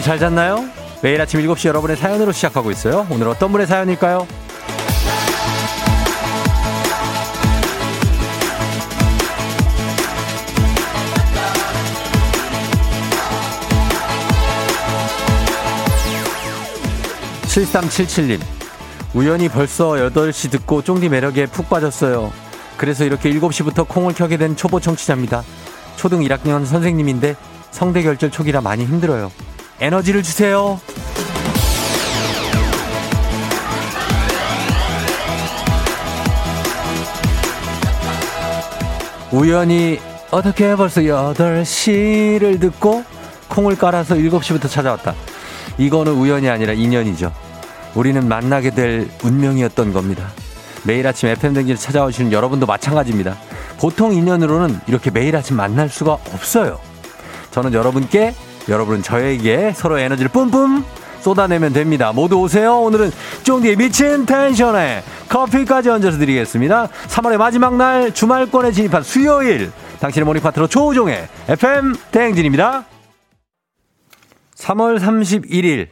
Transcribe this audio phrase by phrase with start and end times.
[0.00, 0.64] 여러분 잘 잤나요?
[1.02, 3.06] 매일 아침 7시 여러분의 사연으로 시작하고 있어요.
[3.10, 4.26] 오늘 어떤 분의 사연일까요?
[17.42, 18.40] 7377님.
[19.12, 22.32] 우연히 벌써 8시 듣고 쫑디 매력에 푹 빠졌어요.
[22.78, 25.42] 그래서 이렇게 7시부터 콩을 켜게 된 초보 청취자입니다.
[25.96, 27.36] 초등 1학년 선생님인데
[27.70, 29.30] 성대 결절 초기라 많이 힘들어요.
[29.80, 30.78] 에너지를 주세요.
[39.32, 39.98] 우연히
[40.30, 43.04] 어떻게 벌써 8시를 듣고
[43.48, 45.14] 콩을 깔아서 7시부터 찾아왔다.
[45.78, 47.32] 이거는 우연이 아니라 인연이죠.
[47.94, 50.28] 우리는 만나게 될 운명이었던 겁니다.
[50.84, 53.36] 매일 아침 FM댕기를 찾아오시는 여러분도 마찬가지입니다.
[53.78, 56.78] 보통 인연으로는 이렇게 매일 아침 만날 수가 없어요.
[57.50, 58.34] 저는 여러분께,
[58.70, 60.84] 여러분은 저에게 서로 에너지를 뿜뿜
[61.20, 62.12] 쏟아내면 됩니다.
[62.12, 62.80] 모두 오세요.
[62.80, 63.10] 오늘은
[63.42, 66.86] 쫑디의 미친 tension에 커피까지 얹어서 드리겠습니다.
[67.08, 69.70] 3월의 마지막 날 주말권에 진입한 수요일.
[69.98, 72.86] 당신의 morning partner 조우종의 FM 대행진입니다.
[74.54, 75.88] 3월 31일.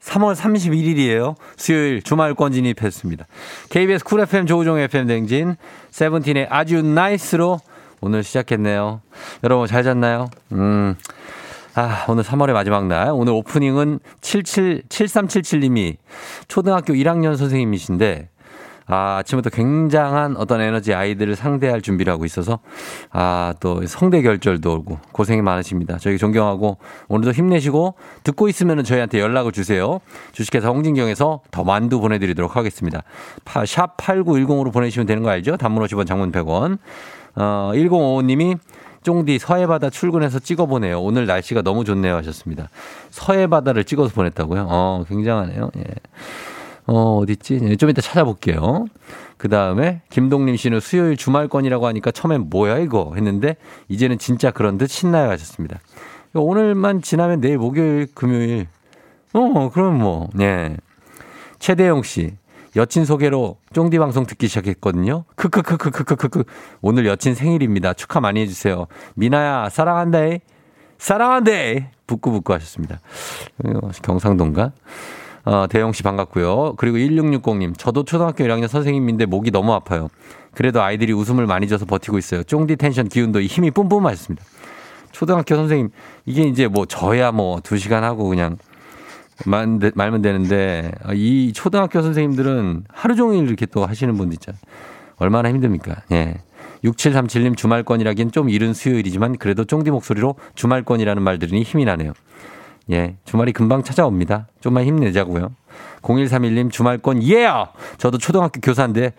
[0.00, 1.34] 3월 31일이에요.
[1.56, 3.26] 수요일 주말권 진입했습니다.
[3.70, 5.56] KBS 쿨 FM 조우종의 FM 대행진
[5.90, 7.60] 세븐틴의 아주 NICE로
[8.00, 9.02] 오늘 시작했네요.
[9.44, 10.30] 여러분 잘 잤나요?
[10.52, 10.96] 음.
[11.74, 13.10] 아, 오늘 3월의 마지막 날.
[13.12, 15.96] 오늘 오프닝은 77, 7377님이
[16.48, 18.28] 초등학교 1학년 선생님이신데,
[18.86, 22.58] 아, 아침부터 굉장한 어떤 에너지 아이들을 상대할 준비를 하고 있어서,
[23.12, 25.98] 아, 또 성대 결절도 오고 고생이 많으십니다.
[25.98, 27.94] 저희 존경하고 오늘도 힘내시고
[28.24, 30.00] 듣고 있으면 저희한테 연락을 주세요.
[30.32, 33.04] 주식회사 홍진경에서 더 만두 보내드리도록 하겠습니다.
[33.66, 35.56] 샵 8910으로 보내시면 되는 거 알죠?
[35.56, 36.78] 단문 50원 장문 100원.
[37.36, 38.58] 어, 1055님이
[39.02, 41.00] 쫑디 서해바다 출근해서 찍어보네요.
[41.00, 42.68] 오늘 날씨가 너무 좋네요 하셨습니다.
[43.10, 44.66] 서해바다를 찍어서 보냈다고요?
[44.68, 45.70] 어, 굉장하네요.
[45.78, 45.84] 예.
[46.86, 47.76] 어, 어딨지?
[47.76, 48.86] 좀 이따 찾아볼게요.
[49.36, 53.56] 그 다음에 김동림 씨는 수요일 주말권이라고 하니까 처음엔 뭐야 이거 했는데
[53.88, 55.78] 이제는 진짜 그런 듯 신나요 하셨습니다.
[56.34, 58.66] 오늘만 지나면 내일 목요일, 금요일.
[59.32, 60.76] 어, 그럼 뭐, 네.
[61.58, 62.36] 최대영 씨.
[62.76, 65.24] 여친 소개로 쫑디 방송 듣기 시작했거든요.
[65.34, 66.44] 크크크크크크크
[66.82, 67.94] 오늘 여친 생일입니다.
[67.94, 68.86] 축하 많이 해주세요.
[69.14, 70.18] 미나야 사랑한다.
[70.98, 73.00] 사랑한대 북구북구 하셨습니다.
[73.64, 74.72] 어, 경상도인가?
[75.44, 76.74] 어, 대영 씨 반갑고요.
[76.76, 80.08] 그리고 1660님, 저도 초등학교 1학년 선생님인데 목이 너무 아파요.
[80.52, 82.42] 그래도 아이들이 웃음을 많이 줘서 버티고 있어요.
[82.42, 84.44] 쫑디 텐션 기운도 힘이 뿜뿜 하셨습니다.
[85.12, 85.90] 초등학교 선생님,
[86.26, 88.58] 이게 이제 뭐 저야 뭐두 시간 하고 그냥
[89.46, 94.60] 말, 말면 되는데 이 초등학교 선생님들은 하루 종일 이렇게 또 하시는 분들 있잖아요.
[95.16, 96.02] 얼마나 힘듭니까?
[96.12, 96.36] 예.
[96.84, 102.12] 6737님 주말권이라긴 좀 이른 수요일이지만 그래도 쫑디 목소리로 주말권이라는 말 들으니 힘이 나네요.
[102.90, 103.16] 예.
[103.24, 104.48] 주말이 금방 찾아옵니다.
[104.60, 105.52] 좀만 힘내자고요.
[106.02, 107.44] 0131님 주말권 예!
[107.44, 107.70] Yeah!
[107.98, 109.12] 저도 초등학교 교사인데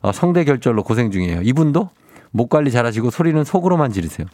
[0.00, 1.42] 어, 성대 결절로 고생 중이에요.
[1.42, 1.90] 이분도
[2.30, 4.26] 목 관리 잘하시고 소리는 속으로만 지르세요.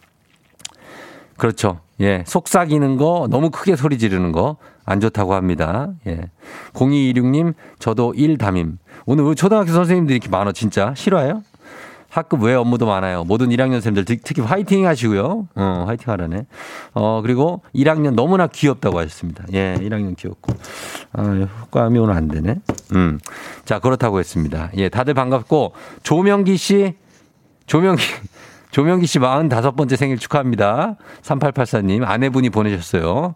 [1.37, 1.79] 그렇죠.
[2.01, 2.23] 예.
[2.27, 5.89] 속삭이는 거, 너무 크게 소리 지르는 거 안 좋다고 합니다.
[6.07, 6.29] 예.
[6.73, 8.77] 0226님, 저도 1담임.
[9.05, 10.93] 오늘 초등학교 선생님들이 이렇게 많아, 진짜.
[10.95, 11.41] 싫어요?
[12.09, 13.25] 학급 외 업무도 많아요.
[13.25, 15.47] 모든 1학년생들 특히 화이팅 하시고요.
[15.55, 16.45] 어, 화이팅 하라네.
[16.93, 19.43] 어, 그리고 1학년 너무나 귀엽다고 하셨습니다.
[19.53, 20.53] 예, 1학년 귀엽고.
[21.13, 22.55] 아, 효과음이 오늘 안 되네.
[22.93, 23.19] 음.
[23.65, 24.69] 자, 그렇다고 했습니다.
[24.77, 26.93] 예, 다들 반갑고, 조명기 씨,
[27.65, 28.03] 조명기,
[28.75, 30.97] 조명기 씨 45번째 생일 축하합니다.
[31.21, 33.33] 3884님, 아내분이 보내셨어요.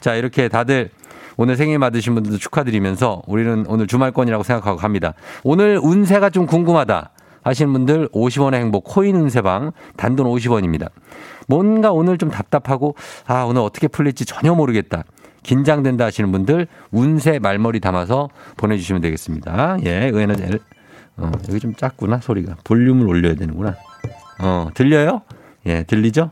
[0.00, 0.90] 자, 이렇게 다들
[1.36, 5.14] 오늘 생일 맞으신 분들도 축하드리면서 우리는 오늘 주말권이라고 생각하고 갑니다.
[5.44, 7.10] 오늘 운세가 좀 궁금하다
[7.44, 10.90] 하시는 분들 50원의 행복 코인 운세방 단돈 50원입니다.
[11.46, 12.96] 뭔가 오늘 좀 답답하고
[13.28, 15.04] 아, 오늘 어떻게 풀릴지 전혀 모르겠다.
[15.44, 19.76] 긴장된다 하시는 분들 운세 말머리 담아서 보내주시면 되겠습니다.
[19.84, 20.58] 예, 의에는
[21.18, 23.76] 어, 여기 좀 작구나 소리가 볼륨을 올려야 되는구나.
[24.40, 25.22] 어, 들려요?
[25.66, 26.30] 예, 들리죠?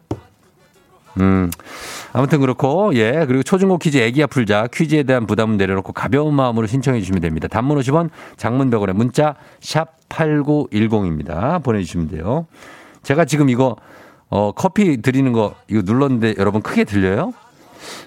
[1.20, 1.50] 음.
[2.12, 3.25] 아무튼 그렇고, 예.
[3.26, 7.49] 그리고 초중고 퀴즈 애기야 풀자 퀴즈에 대한 부담은 내려놓고 가벼운 마음으로 신청해 주시면 됩니다.
[7.49, 11.62] 단문 50원, 장문 100원에 문자, 샵 8910입니다.
[11.62, 12.46] 보내주시면 돼요.
[13.02, 13.76] 제가 지금 이거,
[14.31, 17.34] 어, 커피 드리는 거, 이거 눌렀는데 여러분 크게 들려요?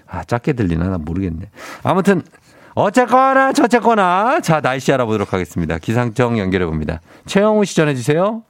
[0.07, 0.89] 아, 작게 들리나?
[0.89, 1.50] 나 모르겠네.
[1.83, 2.24] 아무튼,
[2.74, 4.39] 어쨌거나, 저쨌거나.
[4.39, 5.77] 자, 날씨 알아보도록 하겠습니다.
[5.77, 7.01] 기상청 연결해 봅니다.
[7.25, 8.44] 최영우 씨 전해주세요.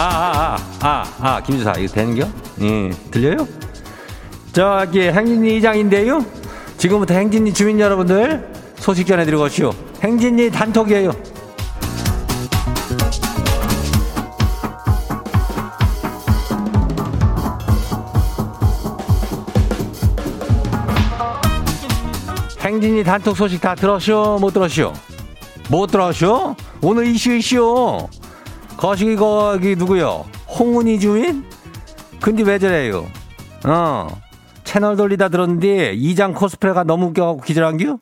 [0.00, 2.28] 아, 아, 아, 아 김주사, 이거 되는겨?
[2.60, 3.48] 예, 들려요?
[4.52, 6.24] 저기, 행진리 이장인데요?
[6.76, 9.72] 지금부터 행진리 주민 여러분들 소식 전해드리고 오시오.
[10.00, 11.10] 행진리 단톡이에요.
[22.60, 24.38] 행진이 단톡 소식 다 들었쇼?
[24.40, 24.92] 못 들었쇼?
[25.68, 26.54] 못 들었쇼?
[26.82, 28.06] 오늘 이슈 이슈
[28.78, 30.24] 거시기 거기 누구요?
[30.48, 31.44] 홍은희 주민?
[32.20, 33.06] 근데 왜 저래요?
[33.66, 34.06] 어.
[34.62, 37.98] 채널 돌리다 들었는데 이장 코스프레가 너무 웃겨갖고 기절한겨?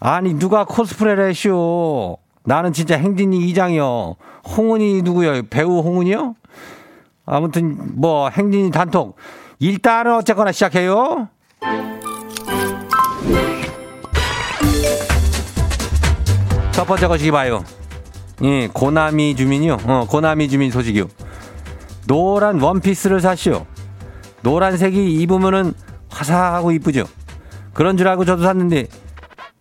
[0.00, 2.18] 아니 누가 코스프레를 했쇼?
[2.42, 4.16] 나는 진짜 행진이 이장이요.
[4.56, 5.44] 홍은희 누구요?
[5.48, 6.34] 배우 홍은이요?
[7.24, 9.16] 아무튼 뭐 행진이 단톡
[9.60, 11.28] 일단은 어쨌거나 시작해요.
[16.72, 17.62] 첫 번째 것이기 봐요.
[18.42, 19.78] 예, 고나미 주민이요.
[19.84, 21.06] 어, 고나미 주민 소식이요.
[22.06, 23.66] 노란 원피스를 사시오.
[24.42, 25.72] 노란색이 입으면은
[26.10, 27.04] 화사하고 이쁘죠.
[27.72, 28.86] 그런 줄 알고 저도 샀는데,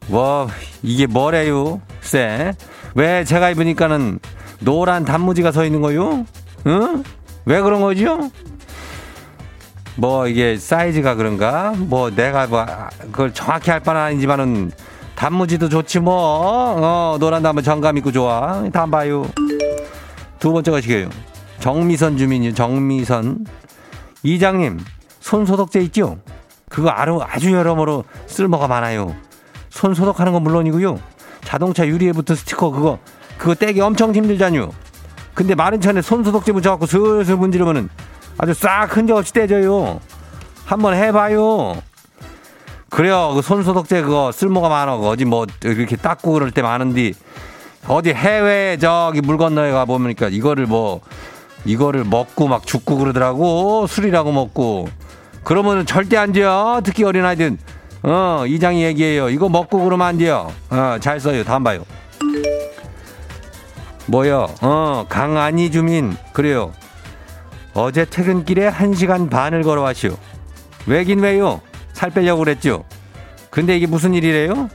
[0.09, 0.47] 와,
[0.81, 1.81] 이게 뭐래요?
[2.01, 2.53] 쎄.
[2.95, 4.19] 왜 제가 입으니까는
[4.59, 6.25] 노란 단무지가 서 있는 거요?
[6.67, 7.03] 응?
[7.45, 8.29] 왜 그런 거죠?
[9.95, 11.73] 뭐 이게 사이즈가 그런가?
[11.77, 12.65] 뭐 내가 뭐
[12.99, 14.71] 그걸 정확히 할 바는 아니지만은
[15.23, 16.13] 단무지도 좋지 뭐.
[16.17, 18.69] 어, 노란 단무 정감 있고 좋아.
[18.73, 19.25] 다 봐요.
[20.37, 21.09] 두 번째 가시게요.
[21.59, 23.45] 정미선 주민이 정미선
[24.23, 24.81] 이장님
[25.21, 26.17] 손 소독제 있죠?
[26.67, 29.15] 그거 아주 여러모로 쓸모가 많아요.
[29.69, 30.99] 손 소독하는 건 물론이고요.
[31.45, 32.99] 자동차 유리에 붙은 스티커 그거
[33.37, 34.71] 그거 떼기 엄청 힘들잖요.
[35.33, 37.87] 근데 마른 천에 손 소독제 묻혀갖고 슬슬 문지르면은
[38.37, 40.01] 아주 싹 흔적 없이 떼져요.
[40.65, 41.81] 한번 해봐요.
[42.93, 43.31] 그래요.
[43.33, 44.95] 그 손소독제 그거 쓸모가 많아.
[44.95, 47.13] 어디 뭐 이렇게 닦고 그럴 때 많은데
[47.87, 51.01] 어디 해외 저기 물 건너에 가 보니까 이거를 뭐
[51.65, 53.87] 이거를 먹고 막 죽고 그러더라고.
[53.87, 54.89] 술이라고 먹고.
[55.43, 56.81] 그러면 절대 안 돼요.
[56.83, 57.57] 특히 어린아이들.
[58.03, 59.29] 어, 이장이 얘기해요.
[59.29, 60.51] 이거 먹고 그러면 안 돼요.
[60.69, 61.43] 어, 잘 써요.
[61.43, 61.83] 다음 봐요.
[64.05, 64.47] 뭐요?
[64.61, 66.15] 어, 강안이 주민.
[66.31, 66.73] 그래요.
[67.73, 70.15] 어제 퇴근길에 1시간 반을 걸어왔시오.
[70.85, 71.61] 왜긴 왜요?
[71.93, 72.83] 살 빼려고 그랬죠.
[73.49, 74.69] 근데 이게 무슨 일이래요?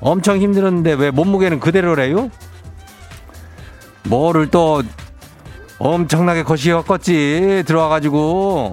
[0.00, 2.30] 엄청 힘들었는데 왜 몸무게는 그대로래요?
[4.04, 4.82] 뭐를 또
[5.78, 8.72] 엄청나게 거시었겠지 들어와가지고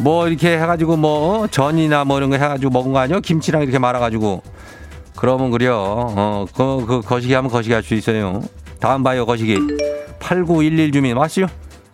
[0.00, 3.20] 뭐 이렇게 해가지고 뭐 전이나 뭐 이런 거 해가지고 먹은 거 아니요?
[3.20, 4.42] 김치랑 이렇게 말아가지고
[5.16, 8.42] 그러면 그려 어 그 그 거시기 하면 거시기 할 수 있어요.
[8.80, 9.58] 다음 봐요 거시기
[10.20, 11.46] 8911 주민 맞시요?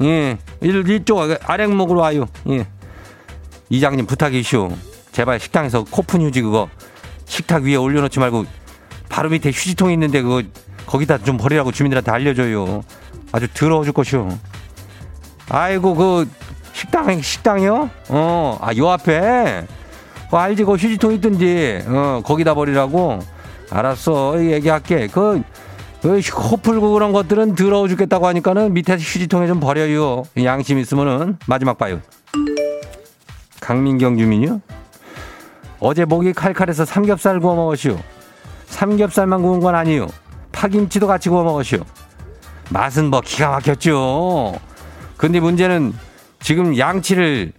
[0.02, 2.26] 예, 일, 이쪽 아랫목으로 와요.
[2.50, 2.66] 예.
[3.70, 4.70] 이장님 부탁이시오.
[5.14, 6.68] 제발 식당에서 코푼 휴지 그거
[7.24, 8.44] 식탁 위에 올려놓지 말고
[9.08, 10.42] 바로 밑에 휴지통 있는데 그거
[10.86, 12.82] 거기다 좀 버리라고 주민들한테 알려줘요.
[13.30, 14.28] 아주 더러워 줄 것이오.
[15.48, 16.28] 아이고 그
[16.72, 17.90] 식당 식당이요?
[18.08, 19.66] 어, 아 요 앞에
[20.30, 23.20] 그 알지 그 휴지통 있던지 어 거기다 버리라고.
[23.70, 25.06] 알았어 얘기할게.
[25.06, 25.42] 그,
[26.02, 26.20] 그
[26.62, 30.24] 풀고 그런 것들은 더러워 죽겠다고 하니까는 밑에 휴지통에 좀 버려요.
[30.42, 32.00] 양심 있으면은 마지막 봐요.
[33.60, 34.60] 강민경 주민요?
[35.84, 37.98] 어제 목이 칼칼해서 삼겹살 구워 먹었슈.
[38.68, 40.06] 삼겹살만 구운 건 아니요.
[40.50, 41.84] 파김치도 같이 구워 먹었슈.
[42.70, 44.54] 맛은 뭐 기가 막혔죠.
[45.18, 45.92] 근데 문제는
[46.40, 47.52] 지금 양치를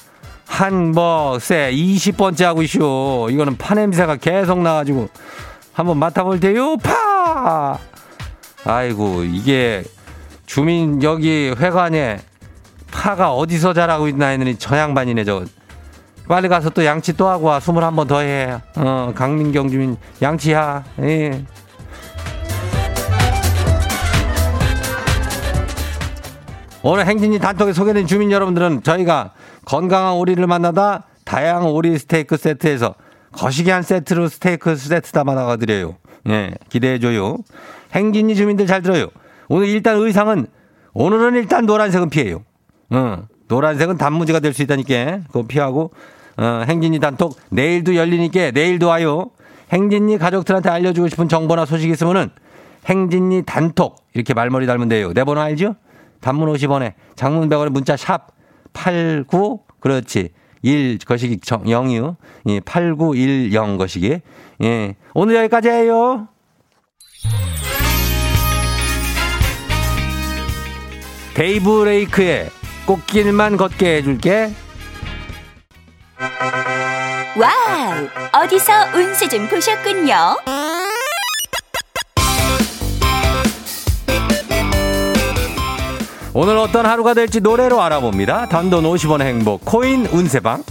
[0.48, 3.28] 한 뭐쎄 20번째 하고 있슈.
[3.30, 5.08] 이거는 파 냄새가 계속 나가지고
[5.74, 6.78] 한번 맡아볼 때요.
[6.78, 7.78] 파!
[8.64, 9.84] 아이고 이게
[10.48, 12.22] 주민 여기 회관에
[12.90, 15.46] 파가 어디서 자라고 있나 했더니 저 양반이네 저
[16.28, 17.60] 빨리 가서 또 양치 또 하고 와.
[17.60, 18.58] 스물 한번더 해.
[18.76, 20.84] 어, 강민경 주민 양치하.
[21.02, 21.46] 예.
[26.82, 29.32] 오늘 행진이 단톡에 소개된 주민 여러분들은 저희가
[29.66, 32.94] 건강한 오리를 만나다 다양한 오리 스테이크 세트에서
[33.32, 35.96] 거시기 한 세트로 스테이크 세트 다 받아가드려요.
[36.30, 37.38] 예, 기대해줘요.
[37.94, 39.08] 행진이 주민들 잘 들어요.
[39.48, 40.46] 오늘 일단 의상은,
[40.94, 42.44] 오늘은 일단 노란색은 피해요.
[42.92, 45.20] 어, 노란색은 단무지가 될 수 있다니까.
[45.28, 45.92] 그거 피하고,
[46.38, 49.32] 어, 행진이 단톡 내일도 열리니까 내일도 와요.
[49.72, 52.30] 행진이 가족들한테 알려주고 싶은 정보나 소식 있으면은
[52.86, 55.12] 행진이 단톡 이렇게 말머리 달면 돼요.
[55.14, 55.76] 내 번호 알죠?
[56.22, 58.28] 단문 50원에 장문 100원에 문자 샵
[58.74, 60.30] 89 그렇지.
[60.62, 62.16] 1 거시기 0이요.
[62.48, 64.20] 예, 8910 거시기.
[64.64, 64.96] 예.
[65.14, 66.28] 오늘 여기까지예요.
[71.36, 72.50] 데이브 레이크의
[72.86, 74.54] 꽃길만 걷게 해줄게.
[77.38, 78.08] wow!
[78.44, 80.38] 어디서 운세 좀 보셨군요.
[86.34, 88.50] 오늘 어떤 하루가 될지 노래로 알아봅니다.
[88.50, 90.64] 단돈 50원의 행복 코인 운세방.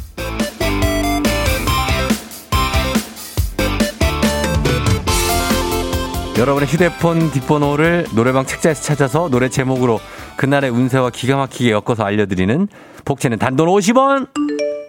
[6.37, 10.01] 여러분의 휴대폰 뒷번호를 노래방 책자에서 찾아서 노래 제목으로
[10.37, 12.69] 그날의 운세와 기가 막히게 엮어서 알려드리는
[13.05, 14.29] 복채는 단돈 50원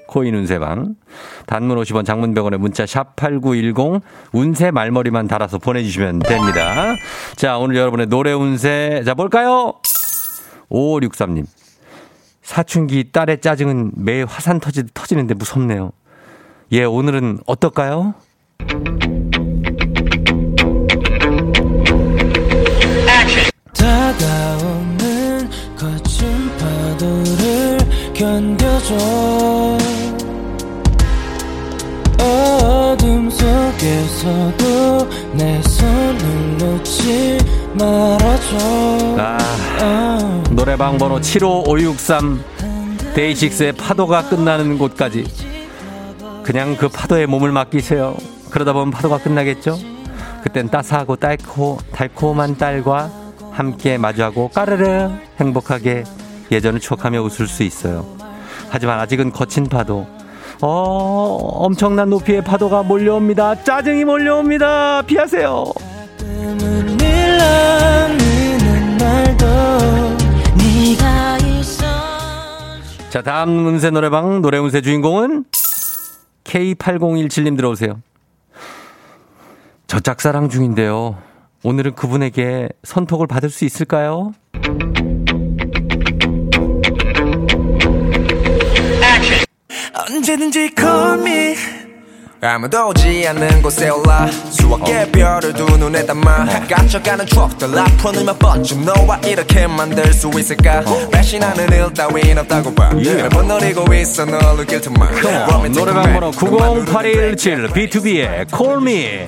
[0.08, 0.96] 코인 운세방.
[1.46, 6.96] 단문 50원 장문병원에 문자 샵 8910 운세 말머리만 달아서 보내주시면 됩니다.
[7.36, 9.04] 자, 오늘 여러분의 노래 운세.
[9.06, 9.74] 자, 볼까요?
[10.70, 11.46] 5563님.
[12.42, 15.92] 사춘기 딸의 짜증은 매 화산 터지, 터지는데 무섭네요.
[16.72, 18.14] 예, 오늘은 어떨까요?
[23.74, 24.85] 다가오
[28.16, 28.96] 견뎌줘
[32.18, 37.38] 어둠 속에서도 내 손을 놓지
[37.74, 38.58] 말아줘
[39.20, 39.38] 아,
[39.84, 40.44] 어.
[40.52, 42.42] 노래방 번호 75563
[43.14, 45.26] 데이식스의 파도가 끝나는 곳까지
[46.44, 48.16] 그냥 그 파도에 몸을 맡기세요.
[48.52, 49.78] 그러다 보면 파도가 끝나겠죠?
[50.44, 53.10] 그땐 따스하고 달코, 달콤한 딸과
[53.52, 56.04] 함께 마주하고 까르르 행복하게
[56.52, 58.06] 예전을 추억하며 웃을 수 있어요.
[58.70, 60.08] 하지만 아직은 거친 파도.
[60.62, 60.68] 어,
[61.66, 63.64] 엄청난 높이의 파도가 몰려옵니다.
[63.64, 65.02] 짜증이 몰려옵니다.
[65.04, 65.66] 피하세요.
[73.10, 75.46] 자, 다음 운세 노래방 노래 운세 주인공은
[76.44, 78.02] K8017님 들어오세요.
[79.88, 81.18] 저 짝사랑 중인데요.
[81.64, 84.34] 오늘은 그분에게 선톡을 받을 수 있을까요?
[90.08, 91.56] 언제든지 call me
[92.42, 98.86] 아무도 오지 않는 곳에 올라 수억 개의 별을 두 눈에 담아 갇혀가는 추억들 앞으로만 번쯤
[98.86, 104.80] 너와 이렇게 만들 수 있을까 배신하는 일 따윈 없다고 봐 매번 노리고 있어 널 느낄
[104.80, 105.10] 틈만
[105.74, 109.26] 노래방 번호 908117 B2B의 Call Me.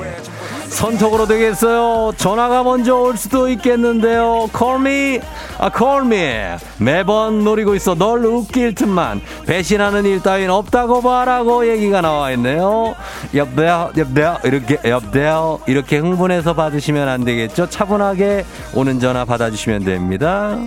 [0.69, 2.13] 선톡으로 되겠어요.
[2.17, 4.49] 전화가 먼저 올 수도 있겠는데요.
[4.57, 5.19] Call me,
[5.57, 6.57] 아 call me.
[6.77, 7.95] 매번 노리고 있어.
[7.95, 9.21] 널 웃길 틈만.
[9.45, 12.95] 배신하는 일 따윈 없다고 봐라고 얘기가 나와 있네요.
[13.33, 17.69] 여보세요, 여보세요, 이렇게 여보세요, 이렇게 흥분해서 받으시면 안 되겠죠.
[17.69, 18.45] 차분하게
[18.75, 20.57] 오는 전화 받아주시면 됩니다.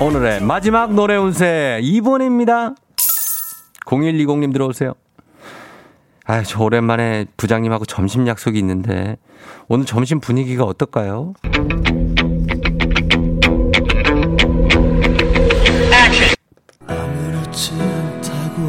[0.00, 2.74] 오늘의 마지막 노래 운세 2번입니다.
[3.86, 4.94] 0120님 들어오세요.
[6.24, 9.16] 아, 저 오랜만에 부장님하고 점심 약속이 있는데
[9.68, 11.34] 오늘 점심 분위기가 어떨까요?
[16.86, 18.68] 아무렇지 않다고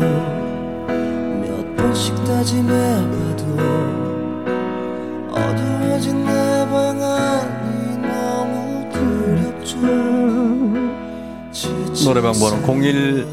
[1.42, 3.23] 몇 번씩 다짐해
[12.06, 12.62] 노래방 번호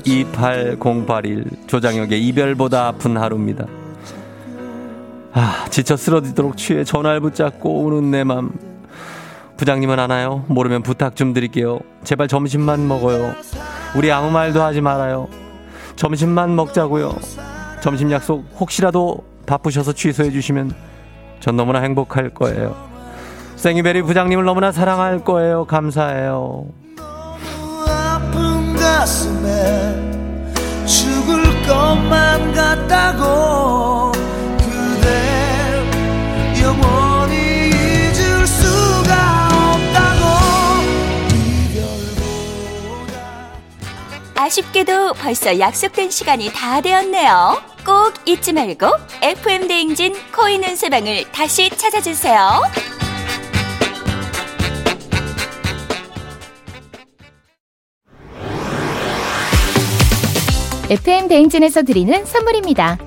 [0.05, 3.67] 01280881 조장혁의 이별보다 아픈 하루입니다.
[5.33, 8.53] 아, 지쳐 쓰러지도록 취해 전화를 붙잡고 오는 내 맘.
[9.57, 10.45] 부장님은 아나요?
[10.49, 11.81] 모르면 부탁 좀 드릴게요.
[12.05, 13.35] 제발 점심만 먹어요.
[13.97, 15.29] 우리 아무 말도 하지 말아요.
[15.97, 17.15] 점심만 먹자고요.
[17.83, 20.73] 점심 약속 혹시라도 바쁘셔서 취소해 주시면
[21.41, 22.77] 전 너무나 행복할 거예요.
[23.57, 25.65] 생이베리 부장님을 너무나 사랑할 거예요.
[25.67, 26.80] 감사해요.
[28.81, 29.95] 가슴에
[30.87, 34.11] 죽을 것만 같다고
[44.41, 47.63] 아쉽게도 벌써 약속된 시간이 다 되었네요.
[47.85, 48.87] 꼭 잊지 말고
[49.23, 52.63] FM 대행진 코인 운세방을 다시 찾아주세요.
[60.91, 62.99] FM 대행진에서 드리는 선물입니다.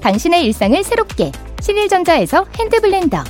[0.00, 3.22] 당신의 일상을 새롭게 신일전자에서 핸드블렌더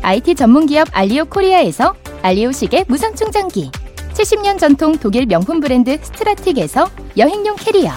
[0.00, 3.70] IT 전문기업 알리오 코리아에서 알리오 시계 무선 충전기
[4.14, 6.88] 70년 전통 독일 명품 브랜드 스트라틱에서
[7.18, 7.90] 여행용 캐리어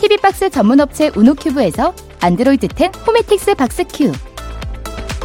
[0.00, 4.10] TV박스 전문업체 우노큐브에서 안드로이드 10 호메틱스 박스큐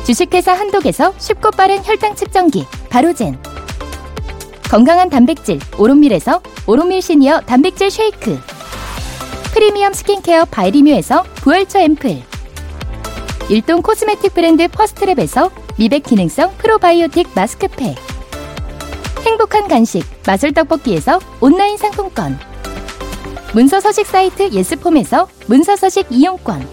[0.06, 3.42] 주식회사 한독에서 쉽고 빠른 혈당 측정기 바로젠
[4.70, 8.57] 건강한 단백질 오롯밀에서 오롯밀 시니어 단백질 쉐이크
[9.54, 12.22] 프리미엄 스킨케어 바이리뮤에서 부활초 앰플.
[13.50, 17.96] 일동 코스메틱 브랜드 퍼스트랩에서 미백 기능성 프로바이오틱 마스크팩.
[19.26, 22.38] 행복한 간식 마술 떡볶이에서 온라인 상품권.
[23.54, 26.68] 문서 서식 사이트 예스폼에서 문서 서식 이용권.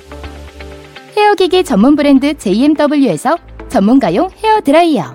[1.16, 3.38] 헤어기기 전문 브랜드 JMW에서
[3.68, 5.14] 전문가용 헤어 드라이어.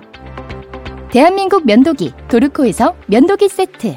[1.10, 3.96] 대한민국 면도기 도르코에서 면도기 세트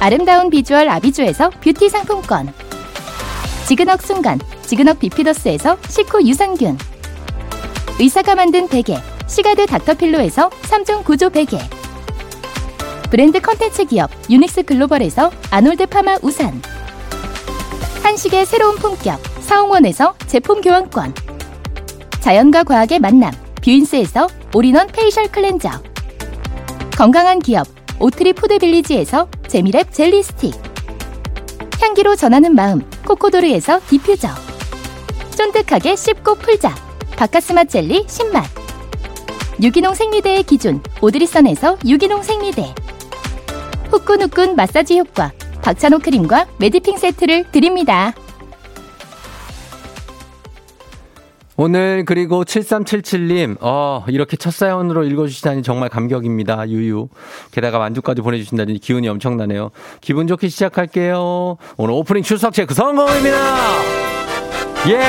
[0.00, 2.52] 아름다운 비주얼 아비주에서 뷰티 상품권.
[3.66, 6.78] 지근억 순간 지근억 비피더스에서 식후 유산균.
[8.00, 11.58] 의사가 만든 베개 시가드 닥터필로에서 3중 구조 베개.
[13.10, 16.62] 브랜드 컨텐츠 기업 유닉스 글로벌에서 아놀드 파마 우산.
[18.02, 21.14] 한식의 새로운 품격 사옹원에서 제품 교환권.
[22.20, 25.70] 자연과 과학의 만남 뷰인스에서 all-in-one facial cleanser.
[26.96, 27.66] 건강한 기업
[28.00, 30.54] 오트리 푸드빌리지에서 재미랩 젤리 스틱.
[31.82, 34.28] 향기로 전하는 마음 코코도르에서 디퓨저.
[35.36, 36.74] 쫀득하게 씹고 풀자
[37.16, 38.42] 바카스맛 젤리 10맛.
[39.62, 42.74] 유기농 생리대의 기준 오드리선에서 유기농 생리대.
[43.90, 48.14] 후끈후끈 마사지 효과 박찬호 크림과 메디핑 세트를 드립니다.
[51.62, 56.70] 오늘 그리고 7377님, 어, 이렇게 첫 사연으로 읽어주시다니 정말 감격입니다.
[56.70, 57.08] 유유.
[57.50, 59.70] 게다가 만두까지 보내주신다니 기운이 엄청나네요.
[60.00, 61.58] 기분 좋게 시작할게요.
[61.76, 63.36] 오늘 오프닝 출석 체크 성공입니다!
[64.88, 65.00] 예!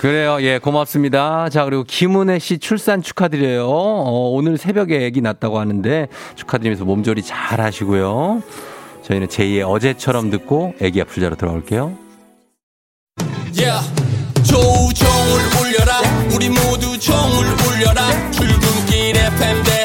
[0.00, 0.38] 그래요.
[0.40, 1.48] 예, 고맙습니다.
[1.48, 3.68] 자, 그리고 김은혜 씨 출산 축하드려요.
[3.68, 8.42] 어, 오늘 새벽에 아기 낳았다고 하는데 축하드리면서 몸조리 잘 하시고요.
[9.02, 12.05] 저희는 제2의 어제처럼 듣고 아기 아플자로 돌아올게요.
[14.56, 16.00] 조우종을 울려라.
[16.32, 18.30] 우리 모두 종을 울려라.
[18.30, 19.75] 출근길 FM 대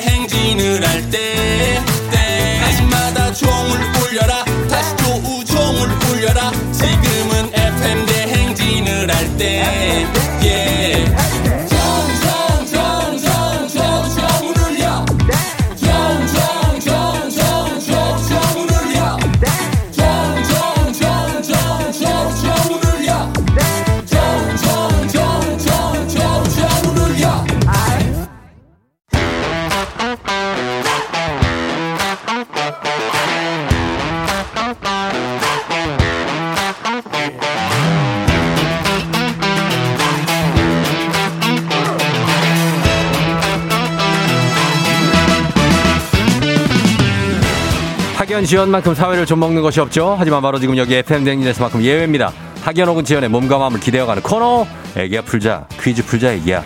[48.41, 50.15] 학연 지연만큼 사회를 좀 먹는 것이 없죠.
[50.17, 52.31] 하지만 바로 지금 여기 FM 댕진에서만큼 예외입니다.
[52.63, 54.65] 학연 혹은 지연의 몸과 마음을 기대어가는 코너.
[54.95, 56.63] 애기야 풀자 퀴즈 풀자 애기야.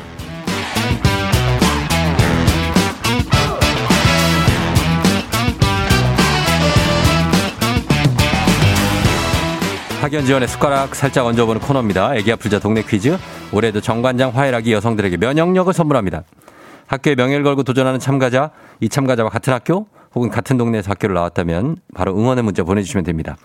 [9.99, 12.15] 학연 지원의 숟가락 살짝 얹어보는 코너입니다.
[12.15, 13.17] 애기야 풀자 동네 퀴즈.
[13.51, 16.23] 올해도 정관장 화해락이 여성들에게 면역력을 선물합니다.
[16.88, 22.17] 학교에 명예를 걸고 도전하는 참가자, 이 참가자와 같은 학교 혹은 같은 동네에서 학교를 나왔다면 바로
[22.17, 23.36] 응원의 문자 보내주시면 됩니다.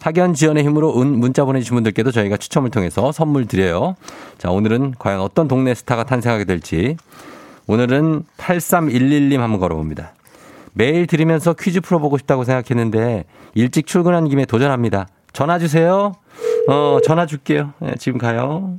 [0.00, 3.96] 학연 지원의 힘으로 은 문자 보내주신 분들께도 저희가 추첨을 통해서 선물 드려요.
[4.38, 6.96] 자, 오늘은 과연 어떤 동네 스타가 탄생하게 될지.
[7.66, 10.14] 오늘은 8311님 한번 걸어봅니다.
[10.72, 15.08] 매일 들으면서 퀴즈 풀어보고 싶다고 생각했는데 일찍 출근한 김에 도전합니다.
[15.32, 16.12] 전화 주세요.
[16.68, 17.72] 어, 전화 줄게요.
[17.80, 18.78] 네, 지금 가요.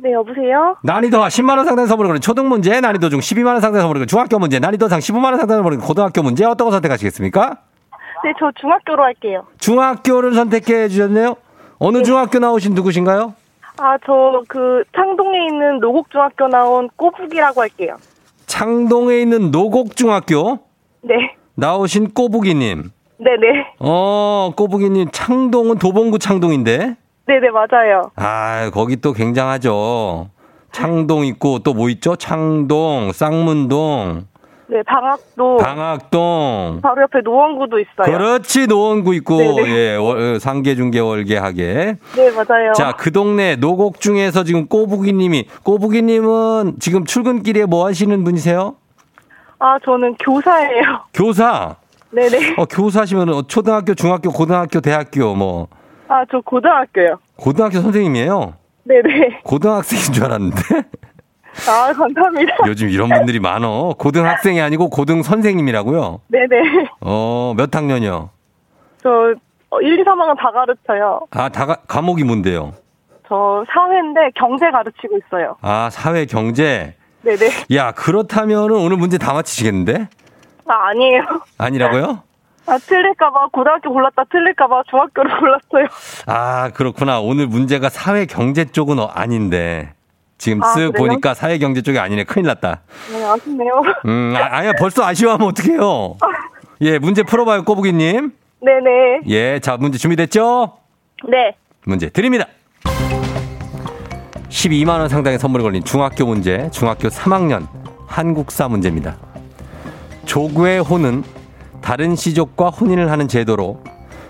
[0.00, 0.76] 네, 여보세요?
[0.82, 4.58] 난이도 10만원 상당 선물을 거는 초등 문제, 난이도 중 12만원 상당 선물을 거는 중학교 문제,
[4.60, 7.58] 난이도 상 15만원 상당 선물을 거는 고등학교 문제, 어떤 거 선택하시겠습니까?
[8.24, 9.44] 네, 저 중학교로 할게요.
[9.58, 11.36] 중학교를 선택해 주셨네요.
[11.78, 13.34] 어느 중학교 나오신 누구신가요?
[13.80, 17.96] 아, 저 그 창동에 있는 노곡중학교 나온 꼬북이라고 할게요.
[18.46, 20.58] 창동에 있는 노곡중학교
[21.02, 21.14] 네.
[21.54, 22.90] 나오신 꼬부기님.
[23.18, 23.74] 네네.
[23.80, 26.96] 어, 꼬부기님, 창동은 도봉구 창동인데.
[27.28, 28.10] 네네, 맞아요.
[28.16, 30.30] 아, 거기 또 굉장하죠.
[30.72, 32.16] 창동 있고 또 뭐 있죠?
[32.16, 34.24] 창동, 쌍문동,
[34.68, 36.80] 네, 방학도 방학동.
[36.82, 38.04] 바로 옆에 노원구도 있어요.
[38.16, 39.68] 그렇지, 노원구 있고, 네네.
[39.70, 41.96] 예, 월- 상계 중계 월계하게.
[42.16, 42.72] 네, 맞아요.
[42.74, 48.74] 자, 그 동네 노곡 중에서 지금 꼬부기님이, 꼬부기님은 지금 출근길에 뭐 하시는 분이세요?
[49.58, 50.82] 아, 저는 교사예요.
[51.12, 51.76] 교사.
[52.10, 52.54] 네네.
[52.56, 55.68] 어, 교사시면 초등학교, 중학교, 고등학교, 대학교, 뭐,
[56.08, 57.18] 아, 저 고등학교요.
[57.36, 58.54] 고등학교 선생님이에요?
[58.84, 59.40] 네네.
[59.44, 60.56] 고등학생인 줄 알았는데?
[61.68, 62.56] 아, 감사합니다.
[62.66, 63.94] 요즘 이런 분들이 많어.
[63.98, 66.20] 고등학생이 아니고 고등 선생님이라고요?
[66.28, 66.88] 네네.
[67.00, 68.30] 어, 몇 학년이요?
[69.02, 69.34] 저
[69.70, 71.20] 어, 1, 2, 3학년 다 가르쳐요.
[71.30, 72.72] 아, 다, 가- 과목이 뭔데요?
[73.28, 75.56] 저 사회인데 경제 가르치고 있어요.
[75.60, 76.94] 아, 사회, 경제.
[77.22, 77.50] 네네.
[77.74, 80.08] 야, 그렇다면은 오늘 문제 다 맞히시겠는데?
[80.66, 81.20] 아, 아니에요.
[81.58, 82.22] 아니라고요?
[82.68, 85.86] 아, 틀릴까봐 고등학교 골랐다 틀릴까봐 중학교를 골랐어요.
[86.26, 87.20] 아, 그렇구나.
[87.20, 89.94] 오늘 문제가 사회 경제 쪽은 어- 아닌데.
[90.36, 90.92] 지금 아, 쓱 그래요?
[90.92, 92.24] 보니까 사회 경제 쪽이 아니네.
[92.24, 92.82] 큰일 났다.
[93.10, 93.82] 네, 아쉽네요.
[94.06, 94.72] 음, 아, 아니야.
[94.78, 96.16] 벌써 아쉬워하면 어떡해요.
[96.82, 98.32] 예, 문제 풀어봐요, 꼬부기님.
[98.60, 99.20] 네네.
[99.28, 100.76] 예, 자, 문제 준비됐죠?
[101.28, 101.56] 네.
[101.84, 102.44] 문제 드립니다.
[104.48, 107.66] 12만원 상당의 선물이 걸린 중학교 문제, 중학교 3학년
[108.06, 109.16] 한국사 문제입니다.
[110.24, 111.24] 조구의 호는
[111.88, 113.82] 다른 시족과 혼인을 하는 제도로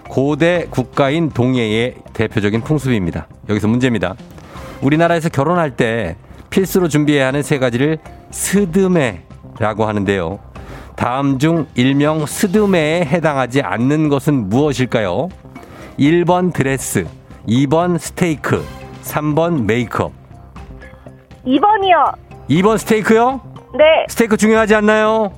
[0.08, 3.26] 고대 국가인 동해의 대표적인 풍습입니다.
[3.48, 4.14] 여기서 문제입니다.
[4.80, 6.14] 우리나라에서 결혼할 때
[6.50, 7.98] 필수로 준비해야 하는 세 가지를
[8.30, 10.38] 스드메라고 하는데요.
[10.94, 15.28] 다음 중 일명 스드메에 해당하지 않는 것은 무엇일까요?
[15.98, 17.08] 1번 드레스,
[17.48, 18.64] 2번 스테이크,
[19.02, 20.12] 3번 메이크업.
[21.44, 22.14] 2번이요.
[22.50, 23.40] 2번 스테이크요?
[23.76, 24.06] 네.
[24.08, 25.32] 스테이크 중요하지 않나요?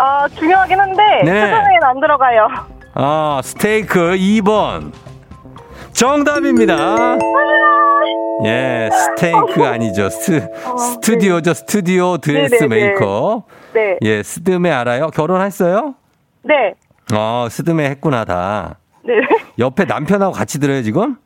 [0.00, 1.30] 아, 중요하긴 한데, 네.
[1.32, 2.48] 세상에는 안 들어가요.
[2.94, 4.92] 아, 스테이크 2번.
[5.92, 7.16] 정답입니다.
[8.44, 10.08] 예, 스테이크 아니죠.
[10.08, 11.52] 스, 스튜디오죠.
[11.54, 12.68] 스튜디오 드레스 네네네.
[12.90, 13.42] 메이크업.
[13.74, 13.96] 네.
[14.02, 15.08] 예, 스드메 알아요?
[15.08, 15.96] 결혼했어요?
[16.42, 16.74] 네.
[17.12, 18.76] 어, 스드메 했구나, 다.
[19.02, 19.14] 네.
[19.58, 21.16] 옆에 남편하고 같이 들어요, 지금?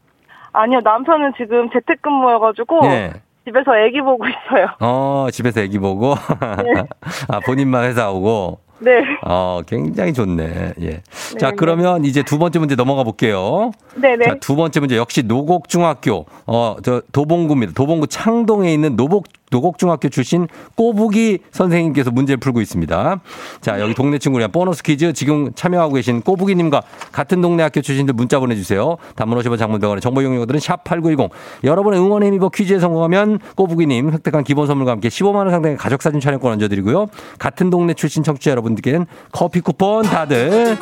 [0.55, 3.13] 아니요, 남편은 지금 재택근무여가지고, 예.
[3.45, 4.69] 집에서 애기 보고 있어요.
[4.81, 6.15] 어, 집에서 애기 보고.
[7.29, 8.61] 아, 본인만 회사 오고.
[8.83, 8.91] 네.
[9.25, 10.75] 어, 굉장히 좋네.
[10.81, 11.01] 예.
[11.39, 11.57] 자, 네.
[11.57, 13.71] 그러면 이제 두 번째 문제 넘어가 볼게요.
[13.95, 14.25] 네네.
[14.25, 17.73] 자, 두 번째 문제 역시 노곡중학교, 어, 저, 도봉구입니다.
[17.75, 23.21] 도봉구 창동에 있는 노복, 노곡중학교 출신 꼬부기 선생님께서 문제를 풀고 있습니다.
[23.61, 28.41] 자, 여기 동네 친구랑 보너스 퀴즈 지금 참여하고 계신 꼬부기님과 같은 동네 학교 출신들 문자
[28.41, 28.97] 보내주세요.
[29.15, 31.31] 단문 50원 장문병원의 정보 이용료들은 샵8910.
[31.63, 37.09] 여러분의 응원의 힘입어 퀴즈에 성공하면 꼬부기님 획득한 기본 선물과 함께 15만원 상당의 가족사진 촬영권 얹어드리고요.
[37.39, 40.79] 같은 동네 출신 청취자 여러분들께는 커피 쿠폰 다들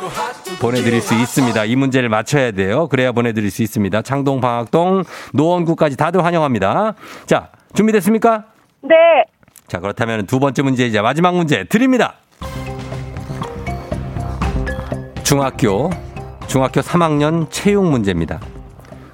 [0.61, 1.65] 보내드릴 수 있습니다.
[1.65, 2.87] 이 문제를 맞춰야 돼요.
[2.87, 4.01] 그래야 보내드릴 수 있습니다.
[4.01, 5.03] 창동, 방학동,
[5.33, 6.95] 노원구까지 다들 환영합니다.
[7.25, 8.50] 자, 준비됐습니까?
[8.81, 8.95] 네.
[9.67, 12.15] 자, 그렇다면 두 번째 문제 이제 마지막 문제 드립니다.
[15.23, 15.89] 중학교,
[16.47, 18.41] 중학교 3학년 체육 문제입니다.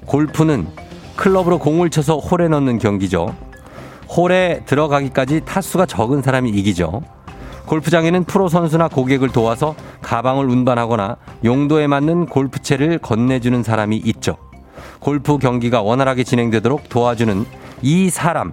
[0.08, 0.68] 골프는
[1.16, 3.36] 클럽으로 공을 쳐서 홀에 넣는 경기죠.
[4.10, 7.04] 홀에 들어가기까지 타수가 적은 사람이 이기죠.
[7.68, 14.38] 골프장에는 프로 선수나 고객을 도와서 가방을 운반하거나 용도에 맞는 골프채를 건네주는 사람이 있죠.
[15.00, 17.46] 골프 경기가 원활하게 진행되도록 도와주는
[17.82, 18.52] 이 사람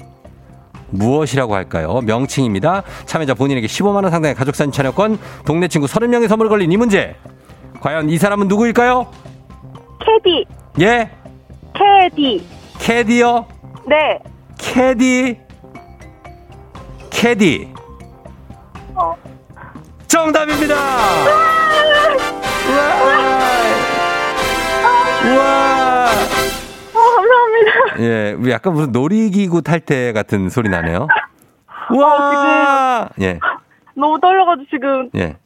[0.90, 2.00] 무엇이라고 할까요?
[2.04, 2.82] 명칭입니다.
[3.06, 7.16] 참여자 본인에게 15만원 상당의 가족사진 촬영권, 동네 친구 30명의 선물을 걸린 이 문제.
[7.80, 9.06] 과연 이 사람은 누구일까요?
[10.00, 10.44] 캐디.
[10.80, 11.10] 예?
[11.74, 12.46] 캐디.
[12.78, 13.46] 캐디요?
[13.86, 14.18] 네.
[14.58, 15.38] 캐디?
[17.10, 17.68] 캐디.
[18.94, 19.14] 어.
[20.06, 20.74] 정답입니다!
[22.68, 22.94] 우와!
[25.24, 25.73] 우와!
[27.98, 28.02] 어.
[28.02, 31.06] 예, 우리 약간 무슨 놀이기구 탈 때 같은 소리 나네요.
[31.90, 33.08] 어, 우와!
[33.20, 33.38] 예,
[33.94, 35.36] 너무 떨려가지고 지금, 예.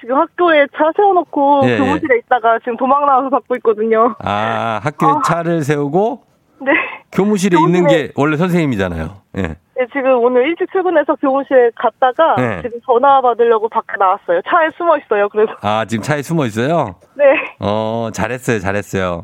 [0.00, 1.78] 지금 학교에 차 세워놓고 예, 예.
[1.78, 4.14] 교무실에 있다가 지금 도망 나와서 받고 있거든요.
[4.20, 5.22] 아, 학교에 아.
[5.24, 6.22] 차를 세우고
[6.62, 6.72] 네.
[7.12, 9.16] 교무실에 있는 교무실에- 게 원래 선생님이잖아요.
[9.38, 9.42] 예.
[9.42, 12.62] 네, 지금 오늘 일찍 출근해서 교무실에 갔다가 네.
[12.62, 14.40] 지금 전화 받으려고 밖에 나왔어요.
[14.48, 15.28] 차에 숨어 있어요.
[15.30, 16.96] 그래서 아, 지금 차에 숨어 있어요?
[17.14, 17.24] 네.
[17.60, 19.22] 어, 잘했어요, 잘했어요.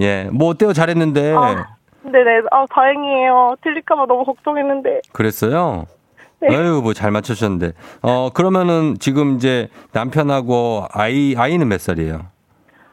[0.00, 0.72] 예, 뭐 어때요?
[0.72, 1.34] 잘했는데.
[1.36, 1.66] 아,
[2.02, 2.42] 네네.
[2.50, 3.56] 아 다행이에요.
[3.62, 5.00] 틀릴까봐 너무 걱정했는데.
[5.12, 5.84] 그랬어요?
[6.40, 6.56] 네.
[6.56, 7.72] 아유, 뭐 잘 맞추셨는데.
[8.02, 12.26] 어, 그러면은 지금 이제 남편하고 아이, 아이는 몇 살이에요?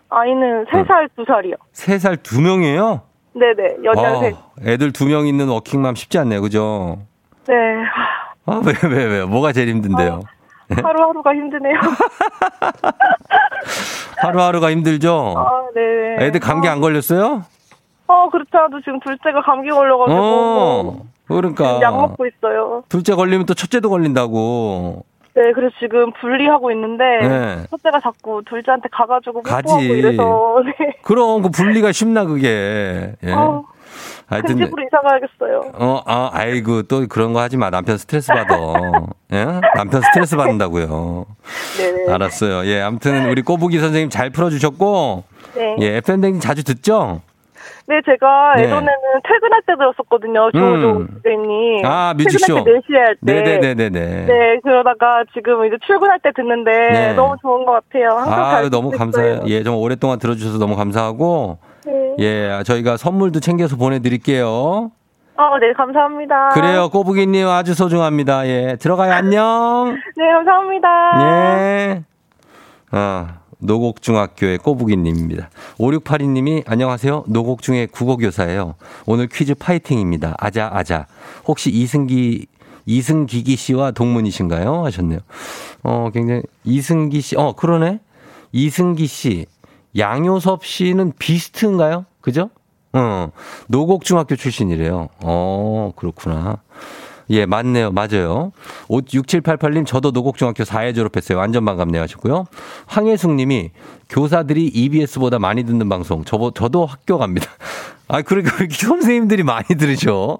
[0.09, 0.71] 아이는 네.
[0.71, 1.55] 3살, 2살이요.
[1.71, 3.01] 세살두 명이에요?
[3.33, 3.77] 네네.
[3.83, 4.33] 연년생.
[4.33, 6.99] 어, 애들 두명 있는 워킹맘 쉽지 않네요, 그죠?
[7.47, 7.53] 네.
[8.45, 9.25] 아, 왜, 왜, 왜?
[9.25, 10.21] 뭐가 제일 힘든데요?
[10.69, 11.79] 하루하루가 힘드네요.
[14.17, 15.33] 하루하루가 힘들죠?
[15.37, 16.25] 아, 네.
[16.25, 17.43] 애들 감기 안 걸렸어요?
[18.07, 20.19] 어, 그렇지 않아도 지금 둘째가 감기 걸려가지고.
[20.19, 21.79] 어, 그러니까.
[21.81, 22.83] 약 먹고 있어요.
[22.89, 25.05] 둘째 걸리면 또 첫째도 걸린다고.
[25.35, 27.03] 네, 그래서 지금 분리하고 있는데.
[27.21, 27.63] 네.
[27.69, 29.73] 첫째가 자꾸 둘째한테 가가지고 가지.
[29.85, 30.61] 이래서.
[30.79, 30.97] 네.
[31.03, 33.13] 그럼 그 분리가 쉽나 그게.
[33.23, 33.31] 예.
[33.33, 33.63] 어,
[34.27, 35.71] 큰 하여튼 집으로 이사 가야겠어요.
[35.75, 37.69] 어, 아, 아이고 또 그런 거 하지 마.
[37.69, 38.57] 남편 스트레스 받아.
[39.31, 39.45] 예?
[39.75, 41.25] 남편 스트레스 받는다고요.
[41.77, 42.13] 네네.
[42.13, 42.65] 알았어요.
[42.65, 45.23] 예, 아무튼 우리 꼬부기 선생님 잘 풀어 주셨고
[45.55, 45.75] 네.
[45.81, 47.21] 예, FM 댕진 자주 듣죠?
[47.87, 48.63] 네, 제가 네.
[48.63, 50.51] 예전에는 퇴근할 때 들었었거든요.
[50.51, 51.07] 조우종 음.
[51.23, 51.85] 선생님.
[51.85, 52.55] 아, 뮤직쇼.
[52.55, 53.33] 퇴근할 때 4시에 할 때.
[53.33, 54.25] 네네네네네.
[54.25, 57.13] 네, 그러다가 지금 이제 출근할 때 듣는데 네.
[57.13, 58.09] 너무 좋은 것 같아요.
[58.09, 59.41] 항상 아, 잘 너무 감사해요.
[59.47, 62.15] 예, 좀 오랫동안 들어주셔서 너무 감사하고, 네.
[62.19, 64.91] 예, 저희가 선물도 챙겨서 보내드릴게요.
[65.39, 66.49] 아, 네, 감사합니다.
[66.49, 68.47] 그래요, 꼬부기님 아주 소중합니다.
[68.47, 69.95] 예, 들어가요, 안녕.
[70.17, 70.87] 네, 감사합니다.
[71.21, 72.03] 예.
[72.91, 73.27] 아,
[73.59, 75.49] 노곡중학교의 꼬부기님입니다.
[75.77, 77.25] 5682님이 안녕하세요.
[77.27, 78.75] 노곡중의 국어교사예요.
[79.05, 80.35] 오늘 퀴즈 파이팅입니다.
[80.37, 81.07] 아자, 아자.
[81.47, 82.47] 혹시 이승기,
[82.85, 84.85] 이승기기 씨와 동문이신가요?
[84.85, 85.19] 하셨네요.
[85.83, 87.99] 어, 굉장히, 이승기 씨, 어, 그러네.
[88.51, 89.45] 이승기 씨,
[89.97, 92.05] 양효섭 씨는 비스트인가요?
[92.21, 92.49] 그죠?
[92.93, 93.31] 어,
[93.67, 95.09] 노곡중학교 출신이래요.
[95.23, 96.61] 어, 그렇구나.
[97.29, 97.91] 예, 맞네요.
[97.91, 98.51] 맞아요.
[98.89, 101.37] 6788님, 저도 노곡중학교 4회 졸업했어요.
[101.37, 102.01] 완전 반갑네요.
[102.03, 102.45] 하셨고요.
[102.85, 103.71] 황혜숙 님이
[104.09, 106.23] 교사들이 EBS보다 많이 듣는 방송.
[106.23, 107.47] 저, 저도 학교 갑니다.
[108.07, 110.39] 아, 그러니까 왜 이렇게 선생님들이 많이 들으셔.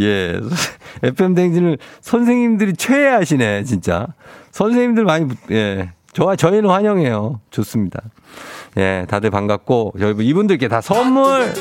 [0.00, 0.40] 예.
[1.02, 4.06] FM 댕진을 선생님들이 최애하시네, 진짜.
[4.52, 5.90] 선생님들 많이, 예.
[6.12, 7.40] 저와 저희는 환영해요.
[7.50, 8.00] 좋습니다.
[8.78, 11.52] 예, 다들 반갑고, 저희 이분들께 다 선물,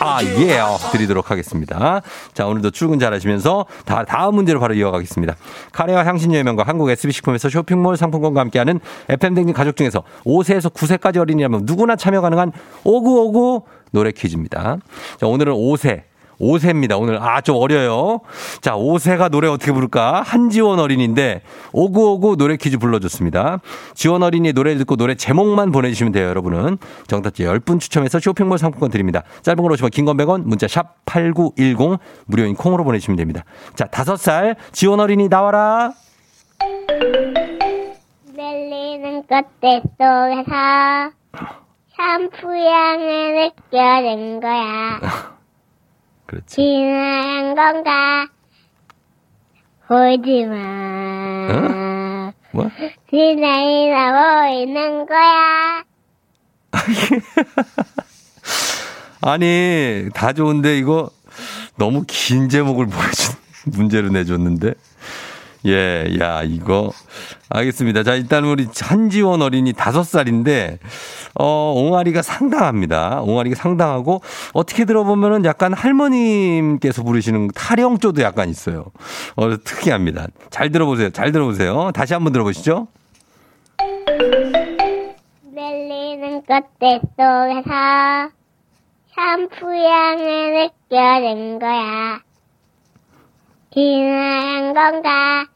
[0.00, 0.60] 아, 예,
[0.92, 2.00] 드리도록 하겠습니다.
[2.32, 5.36] 자, 오늘도 출근 잘 하시면서, 다, 다음 문제로 바로 이어가겠습니다.
[5.72, 8.80] 카레와 향신료의 명가 한국 SB식품에서 쇼핑몰 상품권과 함께하는
[9.10, 12.52] FM댕진 가족 중에서 5세에서 9세까지 어린이라면 누구나 참여 가능한
[12.84, 14.78] 오구오구 노래 퀴즈입니다.
[15.18, 16.02] 자, 오늘은 5세.
[16.40, 16.98] 5세입니다.
[17.00, 18.20] 오늘 아 좀 어려요.
[18.60, 20.22] 자, 5세가 노래 어떻게 부를까?
[20.22, 23.60] 한지원 어린인데 오구오구 노래 퀴즈 불러줬습니다.
[23.94, 26.78] 지원 어린이 노래 듣고 노래 제목만 보내주시면 돼요, 여러분은.
[27.06, 29.22] 정답지 10분 추첨해서 쇼핑몰 상품권 드립니다.
[29.42, 33.44] 짧은 걸 오시면 긴건 100원, 문자 샵 8910 무료인 콩으로 보내주시면 됩니다.
[33.74, 35.92] 자, 5살 지원 어린이 나와라.
[38.36, 41.10] 들리는 꽃들 속에서
[41.96, 45.00] 샴푸 향을 느껴낸 거야.
[46.28, 46.56] 그렇지.
[46.56, 48.28] 지나간 건가?
[49.88, 52.32] 보지 마.
[52.52, 52.70] 뭐?
[53.08, 55.84] 지나이나 보이는 거야.
[59.22, 61.10] 아니, 다 좋은데 이거
[61.76, 64.74] 너무 긴 제목을 보여준 문제로 내줬는데.
[65.66, 66.90] 예, 야, 이거.
[67.48, 68.02] 알겠습니다.
[68.02, 70.78] 자, 일단 우리 한지원 어린이 다섯 살인데,
[71.34, 73.22] 어, 옹알이가 상당합니다.
[73.22, 78.86] 옹알이가 상당하고, 어떻게 들어보면은 약간 할머님께서 부르시는 타령조도 약간 있어요.
[79.36, 80.28] 어, 특이합니다.
[80.50, 81.10] 잘 들어보세요.
[81.10, 81.90] 잘 들어보세요.
[81.92, 82.86] 다시 한번 들어보시죠.
[85.54, 88.30] 들리는 꽃들 속에서
[89.14, 92.20] 샴푸 향을 느껴낸 거야.
[93.72, 95.46] 지나간 건가?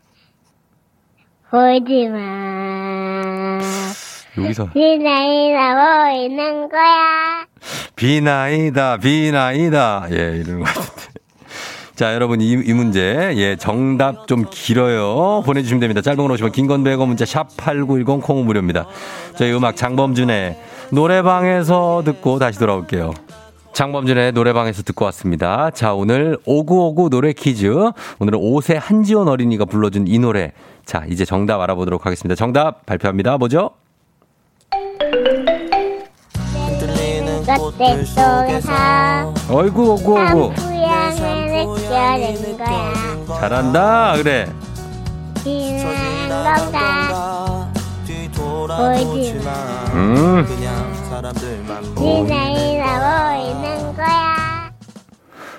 [1.50, 3.58] 보지 마.
[4.38, 4.70] 여기서.
[4.72, 7.46] 지나이나 보이는 거야.
[7.96, 10.06] 비나이다, 비나이다.
[10.10, 11.20] 예, 이러는 것 같은데.
[11.94, 15.42] 자, 여러분, 이, 이 문제, 예, 정답 좀 길어요.
[15.44, 16.00] 보내주시면 됩니다.
[16.00, 18.86] 짧은 걸 오시면 긴건 100원 문자 샵8910 콩은 무료입니다.
[19.36, 20.58] 저희 음악 장범준의
[20.90, 23.12] 노래방에서 듣고 다시 돌아올게요.
[23.72, 25.70] 장범준의 노래방에서 듣고 왔습니다.
[25.70, 27.66] 자, 오늘 오구오구 노래 퀴즈.
[28.18, 30.52] 오늘은 5세 한지원 어린이가 불러준 이 노래.
[30.84, 32.34] 자, 이제 정답 알아보도록 하겠습니다.
[32.34, 33.38] 정답 발표합니다.
[33.38, 33.70] 뭐죠?
[36.78, 39.96] 들리는 꽃들 속에서 어이구,
[42.40, 43.40] 느껴낸 거야.
[43.40, 44.14] 잘한다.
[44.16, 44.48] 그래.
[45.42, 47.68] 지나간 건가?
[48.66, 49.50] 보지 마.
[49.94, 51.01] 음.
[51.20, 54.72] 지나이나 보이는 거야.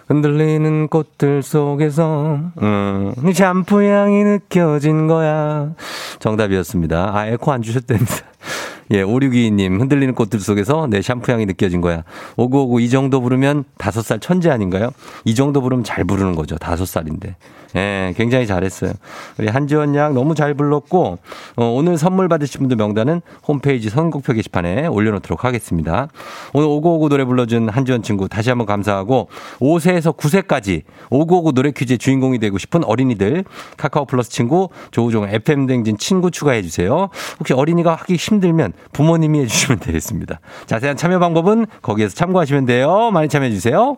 [0.07, 5.71] 흔들리는 꽃들 속에서 음, 샴푸 향이 느껴진 거야.
[6.19, 7.15] 정답이었습니다.
[7.15, 8.15] 아, 에코 안 주셨답니다.
[8.91, 12.03] 예, 5622님, 흔들리는 꽃들 속에서 내 샴푸 향이 느껴진 거야.
[12.35, 14.89] 오구오구 이 정도 부르면 다섯 살 천재 아닌가요?
[15.23, 16.57] 이 정도 부르면 잘 부르는 거죠.
[16.57, 17.35] 다섯 살인데.
[17.75, 18.93] 예, 굉장히 잘했어요.
[19.37, 21.17] 우리 한지원 양 너무 잘 불렀고,
[21.55, 26.07] 어, 오늘 선물 받으신 분들 명단은 홈페이지 선곡표 게시판에 올려놓도록 하겠습니다.
[26.53, 32.39] 오늘 오구오구 노래 불러준 한지원 친구 다시 한번 감사하고, 5세에서 9세까지 오구오구 노래 퀴즈의 주인공이
[32.39, 33.43] 되고 싶은 어린이들,
[33.77, 37.09] 카카오 플러스 친구, 조우종 FM댕진 친구 추가해주세요.
[37.39, 40.39] 혹시 어린이가 하기 힘들면 부모님이 해주시면 되겠습니다.
[40.65, 43.11] 자세한 참여 방법은 거기에서 참고하시면 돼요.
[43.11, 43.97] 많이 참여해주세요.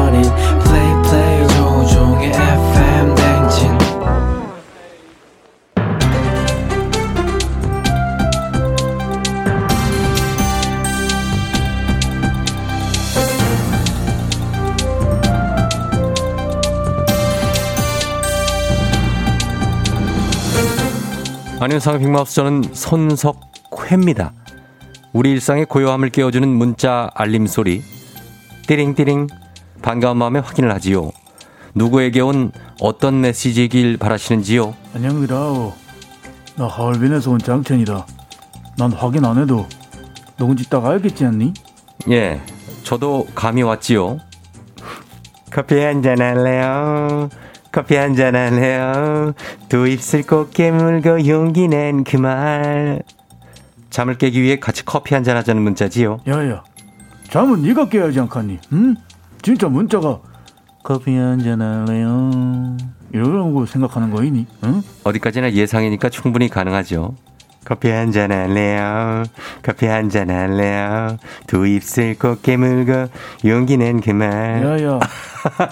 [21.61, 24.33] 안윤상의 빅마우스 저는 손석회입니다.
[25.13, 27.83] 우리 일상의 고요함을 깨워주는 문자 알림 소리
[28.65, 29.27] 띠링띠링
[29.83, 31.11] 반가운 마음에 확인을 하지요.
[31.75, 34.73] 누구에게 온 어떤 메시지이길 바라시는지요?
[34.95, 35.73] 안녕이라오.
[36.55, 38.07] 나 하얼빈에서 온 장첸이다.
[38.79, 39.67] 난 확인 안 해도
[40.39, 41.53] 누군지 딱 알겠지 않니?
[42.09, 42.41] 예,
[42.83, 44.17] 저도 감이 왔지요.
[45.51, 47.29] 커피 한 잔 할래요?
[47.71, 49.33] 커피 한잔 할래요?
[49.69, 53.01] 두 입술 꼭 깨물고 용기 낸 그 말.
[53.89, 56.19] 잠을 깨기 위해 같이 커피 한잔 하자는 문자지요.
[56.27, 56.63] 야야,
[57.29, 58.59] 잠은 네가 깨야지 않겠니?
[58.73, 58.95] 응?
[59.41, 60.19] 진짜 문자가
[60.83, 62.77] 커피 한잔 할래요?
[63.13, 64.47] 이러고 생각하는 거이니?
[64.63, 64.81] 응?
[65.03, 67.15] 어디까지나 예상이니까 충분히 가능하죠.
[67.63, 69.23] 커피 한 잔 할래요?
[69.61, 71.17] 커피 한 잔 할래요?
[71.47, 73.07] 두 입술 꼭 깨물고
[73.45, 74.63] 용기 낸그 말.
[74.63, 74.99] 야야,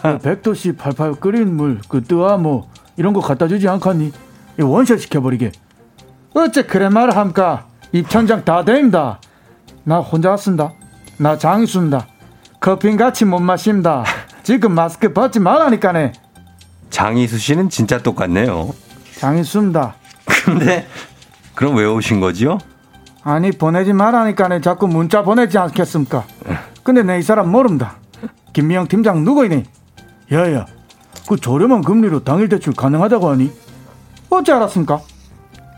[0.02, 4.12] 그 백도씨 팔팔 끓인 물, 그 뜨아 뭐 이런 거 갖다 주지 않겠니?
[4.60, 5.52] 이 원샷 시켜버리게.
[6.36, 7.65] 어째 그래 말 함까?
[7.91, 9.19] 입천장 다 됩니다.
[9.84, 10.73] 나 혼자 왔습니다.
[11.17, 12.06] 나 장수입니다.
[12.60, 14.04] 커피 같이 못 마십니다.
[14.43, 16.13] 지금 마스크 벗지 말라니까네.
[16.91, 18.73] 장희수 씨는 진짜 똑같네요.
[19.17, 19.95] 장수입니다.
[20.45, 20.88] 근데
[21.60, 22.58] 그럼 왜 오신 거지요?
[23.22, 26.24] 아니 보내지 말라니까네 자꾸 문자 보내지 않겠습니까?
[26.84, 27.98] 근데 내 이 사람 모른다.
[28.54, 29.65] 김미영 팀장 누구이니?
[30.32, 30.65] 야야,
[31.28, 33.52] 그 저렴한 금리로 당일 대출 가능하다고 하니?
[34.30, 35.02] 어째 알았습니까?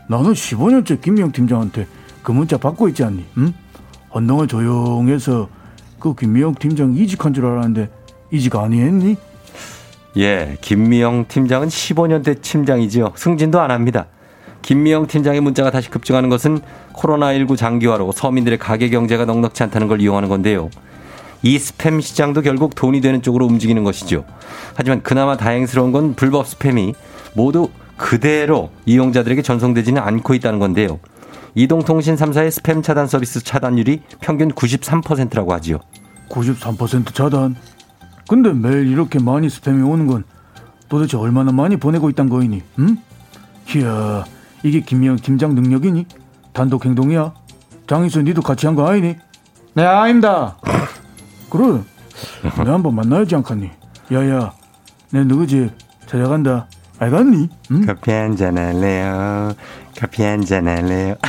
[0.08, 1.88] 나는 15년째 김미영 팀장한테
[2.22, 3.24] 그 문자 받고 있지 않니?
[3.38, 3.52] 응?
[4.12, 5.48] 한동안 조용해서
[5.98, 7.90] 그 김미영 팀장 이직한 줄 알았는데
[8.30, 9.16] 이직 아니했니?
[10.18, 13.14] 예, 김미영 팀장은 15년대 팀장이지요.
[13.16, 14.06] 승진도 안 합니다.
[14.62, 16.60] 김미영 팀장의 문자가 다시 급증하는 것은
[16.94, 20.70] 코로나19 장기화로 서민들의 가계 경제가 넉넉치 않다는 걸 이용하는 건데요.
[21.42, 24.24] 이 스팸 시장도 결국 돈이 되는 쪽으로 움직이는 것이죠.
[24.74, 26.94] 하지만 그나마 다행스러운 건 불법 스팸이
[27.34, 31.00] 모두 그대로 이용자들에게 전송되지는 않고 있다는 건데요.
[31.54, 35.78] 이동통신 3사의 스팸 차단 서비스 차단율이 평균 93%라고 하지요.
[36.28, 37.56] 93% 차단.
[38.28, 40.24] 근데 매일 이렇게 많이 스팸이 오는 건
[40.88, 42.62] 도대체 얼마나 많이 보내고 있단 거이니?
[42.78, 42.96] 응?
[43.76, 44.24] 이야,
[44.62, 46.06] 이게 김미영 팀장 능력이니?
[46.52, 47.32] 단독 행동이야?
[47.86, 49.16] 장희수 니도 같이 한 거 아니니?
[49.74, 50.56] 네, 아닙니다.
[51.50, 51.80] 그래.
[52.64, 53.70] 내 한번 만나야지 않겠니?
[54.12, 54.52] 야야,
[55.10, 55.70] 내 누구 집
[56.06, 56.66] 찾아간다.
[56.98, 57.48] 알겠니?
[57.72, 57.86] 응?
[57.86, 59.52] 커피 한 잔 할래요?
[59.98, 61.16] 커피 한 잔 할래요?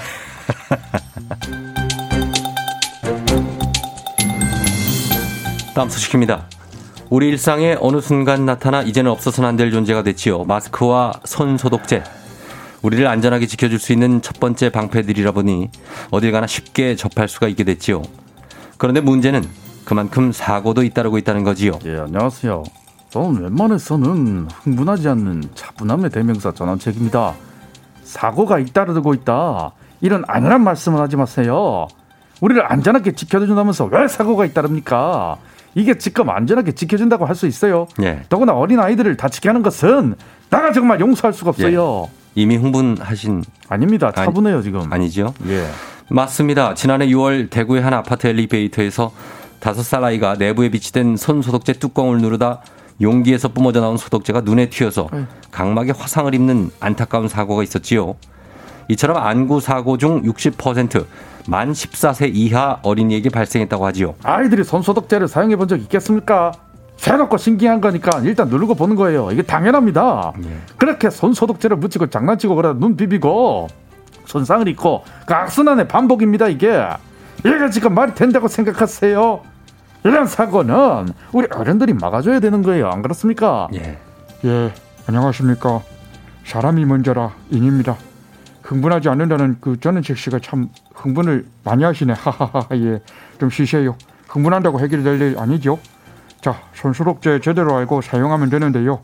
[5.76, 6.46] 다음 소식입니다.
[7.10, 10.44] 우리 일상에 어느 순간 나타나 이제는 없어서는 안 될 존재가 됐지요.
[10.44, 12.04] 마스크와 손 소독제.
[12.84, 15.70] 우리를 안전하게 지켜줄 수 있는 첫 번째 방패들이라 보니
[16.12, 18.02] 어딜 가나 쉽게 접할 수가 있게 됐지요.
[18.78, 19.44] 그런데 문제는
[19.86, 21.80] 그만큼 사고도 잇따르고 있다는 거지요.
[21.86, 22.64] 예, 안녕하세요.
[23.10, 27.34] 저는 웬만해서는 흥분하지 않는 차분함의 대명사 전원책입니다.
[28.04, 29.72] 사고가 잇따르고 있다.
[30.02, 31.88] 이런 안일한 말씀을 하지 마세요.
[32.42, 35.38] 우리를 안전하게 지켜준다면서 왜 사고가 잇따릅니까?
[35.76, 37.88] 이게 지금 안전하게 지켜준다고 할 수 있어요.
[38.02, 38.24] 예.
[38.28, 40.16] 더구나 어린 아이들을 다치게 하는 것은
[40.50, 42.10] 나가 정말 용서할 수가 없어요.
[42.36, 44.12] 이미 흥분하신 아닙니다.
[44.12, 44.92] 차분해요 지금.
[44.92, 45.34] 아니죠?
[45.48, 45.68] 예.
[46.10, 46.74] 맞습니다.
[46.74, 49.12] 지난해 6월 대구의 한 아파트 엘리베이터에서
[49.60, 52.62] 다섯 살 아이가 내부에 비치된 손 소독제 뚜껑을 누르다
[53.02, 55.10] 용기에서 뿜어져 나온 소독제가 눈에 튀어서
[55.52, 58.16] 각막에 화상을 입는 안타까운 사고가 있었지요.
[58.90, 61.06] 이처럼 안구 사고 중 60%,
[61.48, 64.16] 만 14세 이하 어린이에게 발생했다고 하지요.
[64.24, 66.52] 아이들이 손소독제를 사용해 본 적 있겠습니까?
[66.98, 69.30] 새롭고 신기한 거니까 일단 누르고 보는 거예요.
[69.32, 70.34] 이게 당연합니다.
[70.78, 73.68] 그렇게 손 소독제를 묻히고 장난치고 그러다 눈 비비고
[74.26, 76.48] 손상을 입고 그 악순환의 반복입니다.
[76.48, 76.88] 이게
[77.40, 79.42] 이게 지금 말이 된다고 생각하세요?
[80.06, 82.90] 이런 사고는 우리 어른들이 막아줘야 되는 거예요.
[82.90, 83.68] 안 그렇습니까?
[83.74, 83.98] 예.
[84.46, 84.74] 예,
[85.08, 85.82] 안녕하십니까.
[86.46, 87.96] 사람이 먼저라 인입니다.
[88.64, 92.14] 흥분하지 않는다는 그 전은책 씨가 참 흥분을 많이 하시네.
[92.18, 92.68] 하하하.
[92.74, 93.02] 예,
[93.40, 93.96] 좀 쉬세요.
[94.28, 95.80] 흥분한다고 해결될 일 아니죠?
[96.44, 99.02] 자, 손소독제 제대로 알고 사용하면 되는데요.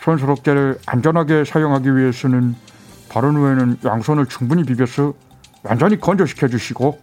[0.00, 2.54] 손소독제를 안전하게 사용하기 위해서는
[3.10, 5.12] 바른 후에는 양손을 충분히 비벼서
[5.62, 6.98] 완전히 건조시켜 주시고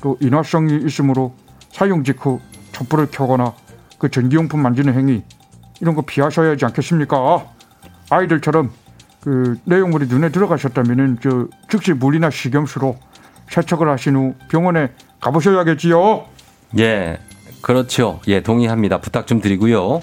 [0.00, 1.34] 또 인화성이 있으므로
[1.70, 2.40] 사용 직후
[2.72, 3.52] 촛불을 켜거나
[3.98, 5.22] 그 전기용품 만지는 행위
[5.82, 7.44] 이런 거 피하셔야 하지 않겠습니까?
[8.08, 8.70] 아이들처럼
[9.20, 12.96] 그 내용물이 눈에 들어가셨다면은 저 즉시 물이나 식염수로
[13.50, 16.24] 세척을 하신 후 병원에 가보셔야겠지요.
[16.78, 17.18] 예.
[17.60, 18.20] 그렇죠.
[18.28, 19.00] 예, 동의합니다.
[19.00, 20.00] 부탁 좀 드리고요.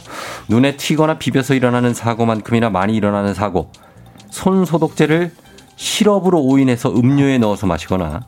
[0.49, 3.71] 눈에 튀거나 비벼서 일어나는 사고만큼이나 많이 일어나는 사고.
[4.29, 5.31] 손 소독제를
[5.75, 8.21] 시럽으로 오인해서 음료에 넣어서 마시거나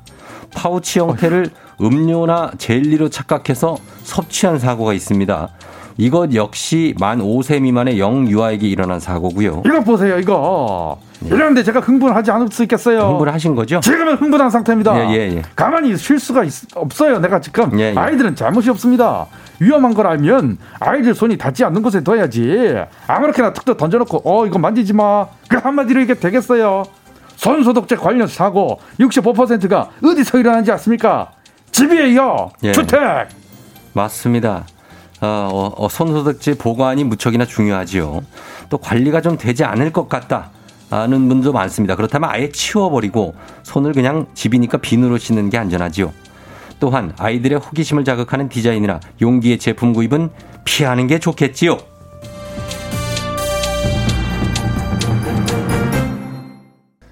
[0.53, 1.49] 파우치 형태를
[1.82, 5.49] 음료나 젤리로 착각해서 섭취한 사고가 있습니다.
[5.97, 9.63] 이것 역시 만 5세 미만의 영유아에게 일어난 사고고요.
[9.65, 10.99] 이거 보세요, 이거.
[11.25, 12.99] 이러는데 제가 흥분하지 않을 수 있겠어요.
[12.99, 13.05] 네.
[13.05, 13.79] 흥분하신 거죠?
[13.79, 14.95] 지금은 흥분한 상태입니다.
[15.09, 15.41] 예, 예, 예.
[15.55, 17.17] 가만히 있을 수가 있- 없어요.
[17.17, 17.97] 내가 지금 예, 예.
[17.97, 19.25] 아이들은 잘못이 없습니다.
[19.59, 22.75] 위험한 걸 알면 아이들 손이 닿지 않는 곳에 둬야지.
[23.07, 25.25] 아무렇게나 툭툭 던져놓고 어 이거 만지지 마.
[25.49, 26.83] 그 한마디로 이게 되겠어요.
[27.37, 31.31] 손소독제 관련 사고 65%가 어디서 일어나는지 아십니까?
[31.71, 32.51] 집이에요.
[32.63, 32.71] 예.
[32.71, 32.99] 주택.
[33.93, 34.65] 맞습니다.
[35.22, 38.22] 어, 어, 어, 손소독제 보관이 무척이나 중요하지요.
[38.70, 40.51] 또 관리가 좀 되지 않을 것 같다.
[40.89, 41.95] 하는 분도 많습니다.
[41.95, 46.13] 그렇다면 아예 치워버리고 손을 그냥 집이니까 비누로 씻는 게 안전하지요.
[46.80, 50.30] 또한 아이들의 호기심을 자극하는 디자인이나 용기의 제품 구입은
[50.63, 51.78] 피하는 게 좋겠지요.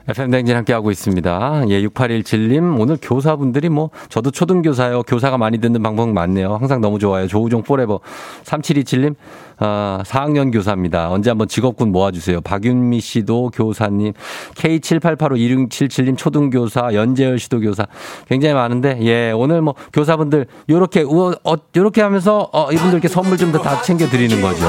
[0.08, 1.64] FM 댕진 함께하고 있습니다.
[1.70, 5.01] 예, 6817님, 오늘 교사분들이 뭐, 저도 초등교사요.
[5.03, 6.55] 교사가 많이 듣는 방송 맞네요.
[6.56, 7.28] 항상 너무 좋아요.
[7.28, 7.99] 조우종 forever.
[8.43, 9.16] 3727님,
[9.58, 11.10] 아, 4학년 교사입니다.
[11.12, 12.41] 언제 한번 직업군 모아주세요.
[12.41, 14.14] 박윤미 씨도 교사님,
[14.56, 17.86] K78852677님 초등교사, 연재열 씨도 교사.
[18.28, 23.82] 굉장히 많은데, 예, 오늘 뭐, 교사분들, 요렇게, 우- 어, 요렇게 하면서, 어, 이분들께 선물 좀더다
[23.82, 24.66] 챙겨드리는 거죠.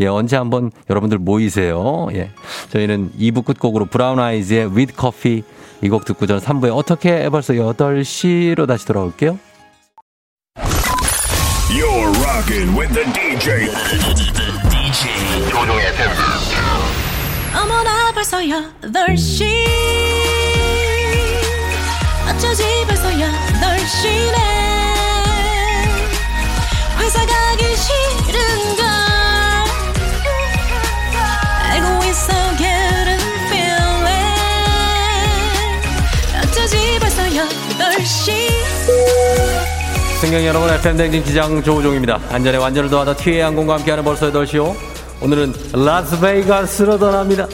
[0.00, 2.08] 예, 언제 한번 여러분들 모이세요.
[2.12, 2.30] 예.
[2.70, 5.42] 저희는 2부 끝곡으로 브라운 아이즈의 with coffee
[5.82, 9.38] 이 곡 듣고 저는 3부에 어떻게 벌써 8시로 다시 돌아올게요.
[12.38, 13.66] You're rocking with the DJ.
[14.70, 15.10] DJ
[15.50, 16.12] 조종의 FM.
[17.52, 19.66] 어머나 벌써 8시
[22.28, 24.36] 어쩌지 벌써 8시네
[27.00, 28.87] 회사 가기 싫은걸
[40.20, 42.18] 승경 여러분, FM댕진 기장 조우종입니다.
[42.30, 44.74] 안전에 완전을 더하다 티웨이 항공과 함께하는 벌써 8시요.
[45.22, 47.46] 오늘은 라스베이거스로 떠납니다.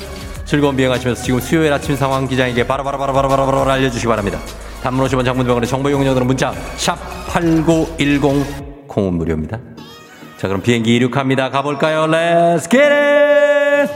[0.47, 4.39] 즐거운 비행하시면서 지금 수요일 아침 상황 기장에게 바로바로바로바로바로 알려주시기 바랍니다.
[4.83, 6.97] 단문 50원 장문병원의 정보 이용료들은 문자 샵
[7.29, 9.59] 8910 콩은 무료입니다.
[10.39, 11.51] 자 그럼 비행기 이륙합니다.
[11.51, 12.07] 가볼까요?
[12.07, 13.93] Let's get it!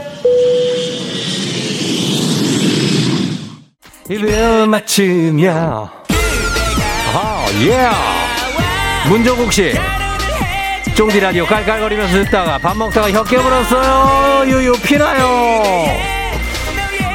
[4.11, 5.91] 입을 맞추며
[7.15, 8.18] 아, 예!
[9.09, 9.73] 문종국 씨.
[10.95, 14.43] 쫑디 라디오 깔깔거리면서 듣다가 밥 먹다가 혀 깨물었어요.
[14.45, 15.87] 유유 피나요.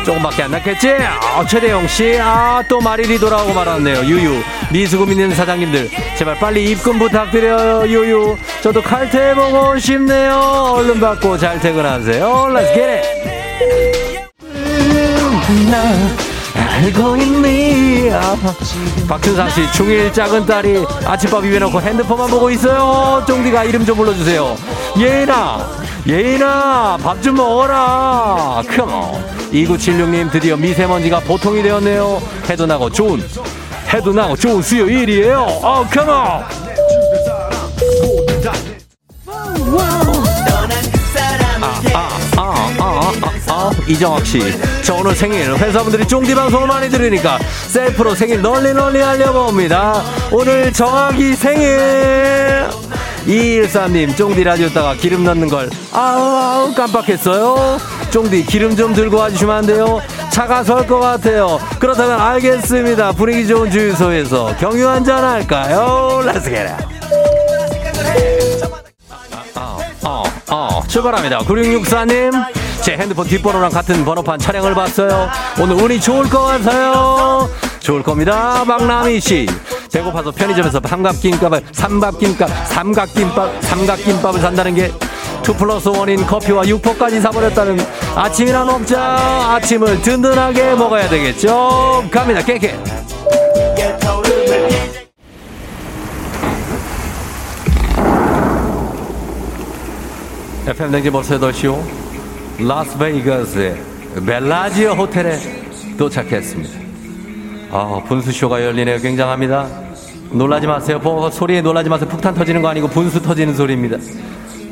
[0.04, 0.92] 조금밖에 안 났겠지?
[0.92, 4.04] 아, 최대영 씨, 아, 또 마릴이 돌아오고 말았네요.
[4.04, 4.42] 유유.
[4.72, 5.88] 미수금 있는 사장님들,
[6.18, 7.88] 제발 빨리 입금 부탁드려요.
[7.88, 8.36] 유유.
[8.60, 10.34] 저도 칼퇴해보고 싶네요.
[10.76, 12.26] 얼른 받고 잘 퇴근하세요.
[12.50, 13.04] Let's get it!
[16.74, 18.10] 알고 있니?
[18.12, 18.36] 아,
[19.08, 23.24] 박준상 씨, 중1 작은 딸이 아침밥 입에놓고 핸드폰만 보고 있어요.
[23.26, 24.56] 쫑디가 이름 좀 불러주세요.
[24.98, 25.66] 예인아,
[26.08, 28.62] 예인아, 밥 좀 먹어라.
[28.76, 29.24] 컴온.
[29.52, 32.20] 2976님, 드디어 미세먼지가 보통이 되었네요.
[32.50, 33.22] 해도 나고 좋은,
[33.92, 35.42] 해도 나고 좋은 수요일이에요.
[35.62, 36.44] 어, 컴온.
[41.92, 43.12] 아, 아, 아,
[43.48, 44.40] 아, 이정학 씨.
[44.82, 50.02] 저 오늘 생일 회사분들이 쫑디 방송을 많이 들으니까 셀프로 생일 널리 널리 알려봅니다.
[50.32, 52.64] 오늘 정학이 생일.
[53.26, 57.78] 213님, 쫑디 라디오 다가 기름 넣는 걸, 아우, 아우, 깜빡했어요.
[58.10, 60.02] 쫑디 기름 좀 들고 와주시면 안 돼요?
[60.30, 61.58] 차가 설 것 같아요.
[61.78, 63.12] 그렇다면 알겠습니다.
[63.12, 66.20] 분위기 좋은 주유소에서 경유 한잔 할까요?
[66.44, 66.84] Get it.
[68.62, 68.83] 어,
[70.50, 71.38] 어, 출발합니다.
[71.40, 72.32] 9664님,
[72.82, 75.28] 제 핸드폰 뒷번호랑 같은 번호판 차량을 봤어요.
[75.60, 77.48] 오늘 운이 좋을 것 같아요.
[77.80, 78.64] 좋을 겁니다.
[78.64, 79.46] 박남희 씨.
[79.92, 84.92] 배고파서 편의점에서 삼각김밥을, 삼각김밥, 삼각김밥, 삼각김밥을 산다는 게
[85.44, 87.78] two plus one인 커피와 육포까지 사버렸다는
[88.16, 89.54] 아침이나 먹자.
[89.56, 92.02] 아침을 든든하게 먹어야 되겠죠.
[92.10, 92.40] 갑니다.
[92.42, 92.74] 깨깨.
[100.66, 101.78] FM 댕지 벌써 8시오.
[102.58, 103.76] 라스베이거스의
[104.26, 105.38] 벨라지오 호텔에
[105.98, 106.78] 도착했습니다.
[107.70, 108.98] 아, 분수쇼가 열리네요.
[108.98, 109.68] 굉장합니다.
[110.30, 110.98] 놀라지 마세요.
[111.02, 112.08] 뭐, 소리에 놀라지 마세요.
[112.08, 113.98] 폭탄 터지는 거 아니고 분수 터지는 소리입니다.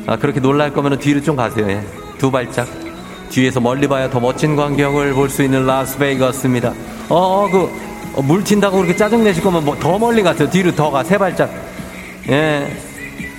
[0.06, 1.68] 아, 그렇게 놀랄 거면 뒤로 좀 가세요.
[1.68, 1.80] 예.
[2.18, 2.66] 두 발짝.
[3.30, 6.72] 뒤에서 멀리 봐야 더 멋진 광경을 볼 수 있는 라스베이거스입니다.
[7.08, 7.70] 어, 어, 그,
[8.14, 10.48] 어, 물 튄다고 그렇게 짜증내실 거면 뭐 더 멀리 가세요.
[10.48, 11.02] 뒤로 더 가.
[11.02, 11.50] 세 발짝.
[12.28, 12.66] 예.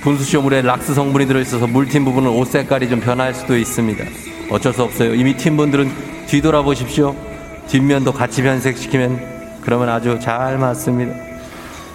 [0.04, 4.04] 분수쇼물에 락스 성분이 들어있어서 물튄 부분은 옷 색깔이 좀 변할 수도 있습니다.
[4.50, 5.14] 어쩔 수 없어요.
[5.14, 5.90] 이미 튄 분들은
[6.26, 7.16] 뒤돌아보십시오.
[7.68, 11.14] 뒷면도 같이 변색시키면 그러면 아주 잘 맞습니다.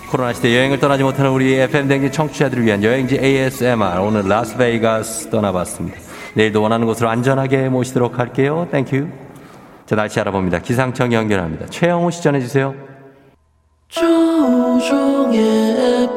[0.10, 6.00] 코로나 시대 여행을 떠나지 못하는 우리 FM 댕진 청취자들을 위한 여행지 ASMR 오늘 라스베이거스 떠나봤습니다.
[6.34, 8.68] 내일도 원하는 곳으로 안전하게 모시도록 할게요.
[8.72, 9.08] Thank you.
[9.86, 10.60] 자 날씨 알아봅니다.
[10.60, 11.68] 기상청 연결합니다.
[11.68, 12.89] 최영우 씨 전해주세요.
[13.90, 15.40] 조종의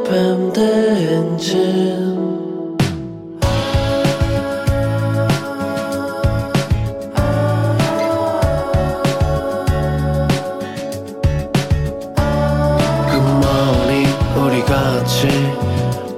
[0.04, 2.12] FM 대행진.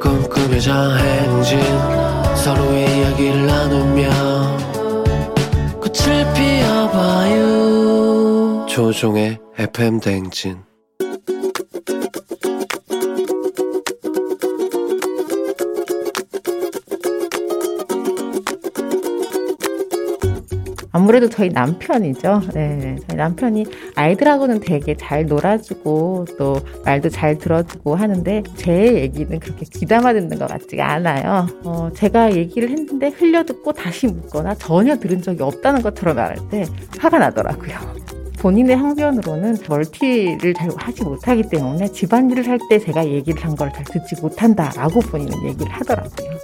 [0.00, 1.60] 꿈꾸며자 행진.
[2.36, 4.10] 서로의 이야기를 나누며
[5.80, 7.44] 꽃을 피워봐요.
[8.66, 10.58] 조종의 FM 대행진
[21.04, 22.40] 아무래도 저희 남편이죠.
[22.54, 29.66] 네, 저희 남편이 아이들하고는 되게 잘 놀아주고 또 말도 잘 들어주고 하는데 제 얘기는 그렇게
[29.70, 31.46] 귀담아 듣는 것 같지가 않아요.
[31.64, 36.64] 어, 제가 얘기를 했는데 흘려듣고 다시 묻거나 전혀 들은 적이 없다는 것처럼 말할 때
[36.98, 38.03] 화가 나더라고요.
[38.44, 43.84] 본인의 항변으로는 멀티를 잘 하지 못하기 때문에 집안일을 할 때 제가 얘기를 한 걸 잘
[43.84, 46.34] 듣지 못한다라고 본인은 얘기를 하더라고요.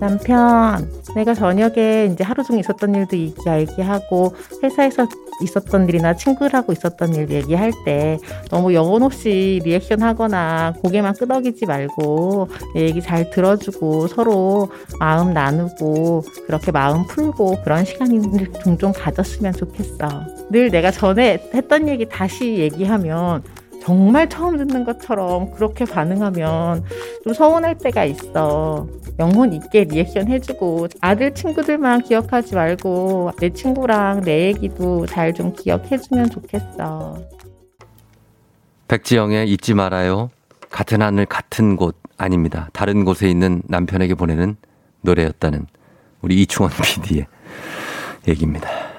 [0.00, 5.06] 남편, 내가 저녁에 이제 하루 종일 있었던 일도 얘기하고 회사에서
[5.42, 12.48] 있었던 일이나 친구들하고 있었던 일 얘기할 때 너무 영혼 없이 리액션 하거나 고개만 끄덕이지 말고
[12.74, 20.39] 내 얘기 잘 들어주고 서로 마음 나누고 그렇게 마음 풀고 그런 시간을 종종 가졌으면 좋겠어.
[20.50, 23.42] 늘 내가 전에 했던 얘기 다시 얘기하면
[23.82, 26.84] 정말 처음 듣는 것처럼 그렇게 반응하면
[27.24, 28.86] 좀 서운할 때가 있어.
[29.18, 36.30] 영혼 있게 리액션 해주고 아들 친구들만 기억하지 말고 내 친구랑 내 얘기도 잘 좀 기억해주면
[36.30, 37.18] 좋겠어.
[38.88, 40.30] 백지영의 잊지 말아요.
[40.70, 42.68] 같은 하늘 같은 곳 아닙니다.
[42.72, 44.56] 다른 곳에 있는 남편에게 보내는
[45.02, 45.66] 노래였다는
[46.20, 47.26] 우리 이충원 PD의
[48.28, 48.89] 얘기입니다.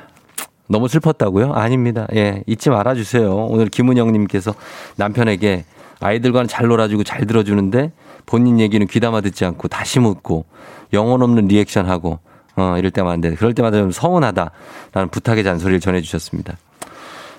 [0.72, 1.54] 너무 슬펐다고요?
[1.54, 2.08] 아닙니다.
[2.16, 3.30] 예, 잊지 말아주세요.
[3.30, 4.54] 오늘 김은영님께서
[4.96, 5.66] 남편에게
[6.00, 7.92] 아이들과는 잘 놀아주고 잘 들어주는데
[8.26, 10.46] 본인 얘기는 귀담아 듣지 않고 다시 묻고
[10.94, 12.20] 영혼 없는 리액션 하고
[12.56, 13.36] 어, 이럴 때만 안 돼.
[13.36, 16.58] 그럴 때마다 좀 서운하다라는 부탁의 잔소리를 전해주셨습니다.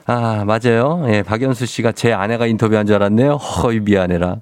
[0.06, 1.04] 아, 맞아요.
[1.08, 3.34] 예, 박연수 씨가 제 아내가 인터뷰한 줄 알았네요.
[3.36, 4.36] 허이, 미안해라.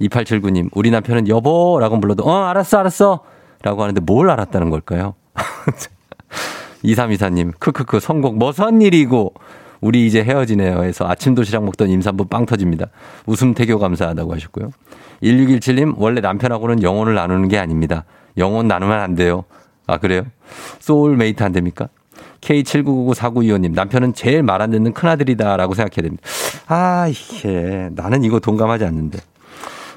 [0.00, 3.20] 2879님, 우리 남편은 여보라고 불러도, 어, 알았어, 알았어.
[3.62, 5.14] 라고 하는데 뭘 알았다는 걸까요?
[6.84, 9.34] 2324님, 크크크, 선곡, 뭐선 일이고,
[9.80, 10.82] 우리 이제 헤어지네요.
[10.84, 12.86] 해서 아침 도시락 먹던 임산부 빵 터집니다.
[13.26, 14.70] 웃음 태교 감사하다고 하셨고요.
[15.22, 18.04] 1617님, 원래 남편하고는 영혼을 나누는 게 아닙니다.
[18.38, 19.44] 영혼 나누면 안 돼요.
[19.86, 20.22] 아, 그래요?
[20.80, 21.88] 소울메이트 안 됩니까?
[22.40, 26.22] K79994925님, 남편은 제일 말 안 듣는 큰아들이다라고 생각해야 됩니다.
[26.68, 29.18] 아, 이게, 나는 이거 동감하지 않는데.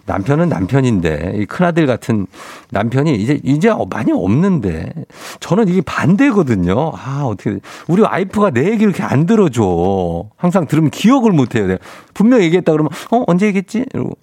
[0.05, 2.27] 남편은 남편인데, 이 큰아들 같은
[2.71, 4.93] 남편이 이제, 이제 많이 없는데,
[5.39, 6.91] 저는 이게 반대거든요.
[6.95, 10.25] 아, 어떻게, 우리 와이프가 내 얘기 이렇게 안 들어줘.
[10.37, 11.67] 항상 들으면 기억을 못 해요.
[11.67, 11.79] 내가
[12.13, 13.85] 분명히 얘기했다 그러면, 어, 언제 얘기했지?
[13.93, 14.17] 이러고.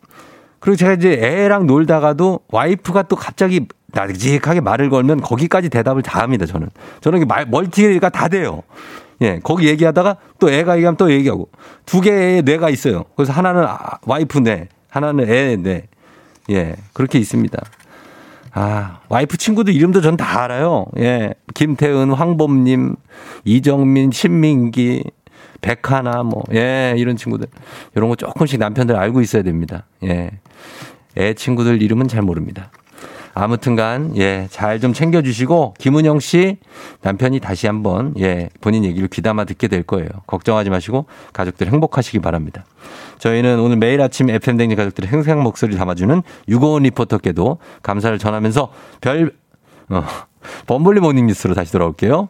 [0.59, 6.47] 그리고 제가 이제 애랑 놀다가도 와이프가 또 갑자기 나직하게 말을 걸면 거기까지 대답을 다 합니다,
[6.47, 6.69] 저는.
[7.01, 8.63] 저는 말, 멀티가 다 돼요.
[9.23, 11.49] 예, 거기 얘기하다가 또 애가 얘기하면 또 얘기하고.
[11.87, 13.05] 두 개의 뇌가 있어요.
[13.17, 15.85] 그래서 하나는 아, 와이프 뇌, 하나는 애 뇌.
[16.51, 17.59] 예, 그렇게 있습니다.
[18.53, 20.87] 아, 와이프 친구들 이름도 전 다 알아요.
[20.99, 22.97] 예, 김태은, 황범님,
[23.45, 25.05] 이정민, 신민기,
[25.61, 27.47] 백하나, 뭐, 예, 이런 친구들.
[27.95, 29.85] 이런 거 조금씩 남편들 알고 있어야 됩니다.
[30.05, 30.31] 예.
[31.19, 32.71] 애 친구들 이름은 잘 모릅니다.
[33.39, 36.57] 아무튼간 예, 잘 좀 챙겨 주시고 김은영 씨
[37.03, 40.09] 남편이 다시 한번 예, 본인 얘기를 귀담아 듣게 될 거예요.
[40.27, 42.65] 걱정하지 마시고 가족들 행복하시기 바랍니다.
[43.19, 49.33] 저희는 오늘 매일 아침 FM 댕진 가족들의 생생 목소리를 담아주는 유고원 리포터께도 감사를 전하면서 별
[49.91, 50.03] 어,
[50.67, 52.29] 범블리 모닝 뉴스로 다시 돌아올게요.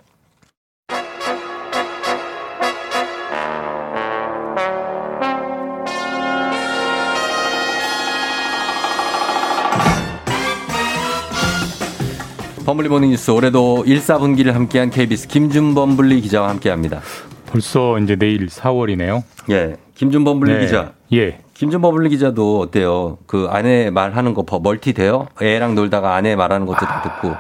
[12.66, 17.00] 범블리 모닝 뉴스 올해도 1, 4분기를 함께한 KBS 김준범 블리 기자와 함께합니다.
[17.46, 19.22] 벌써 이제 내일 4월이네요.
[19.50, 20.60] 예, 김준범 블리 네.
[20.62, 20.92] 기자.
[21.12, 21.38] 예.
[21.54, 23.18] 김준범 블리 기자도 어때요?
[23.28, 25.28] 그 아내 말하는 거 버- 멀티 돼요?
[25.40, 27.34] 애랑 놀다가 아내 말하는 것도 다 듣고.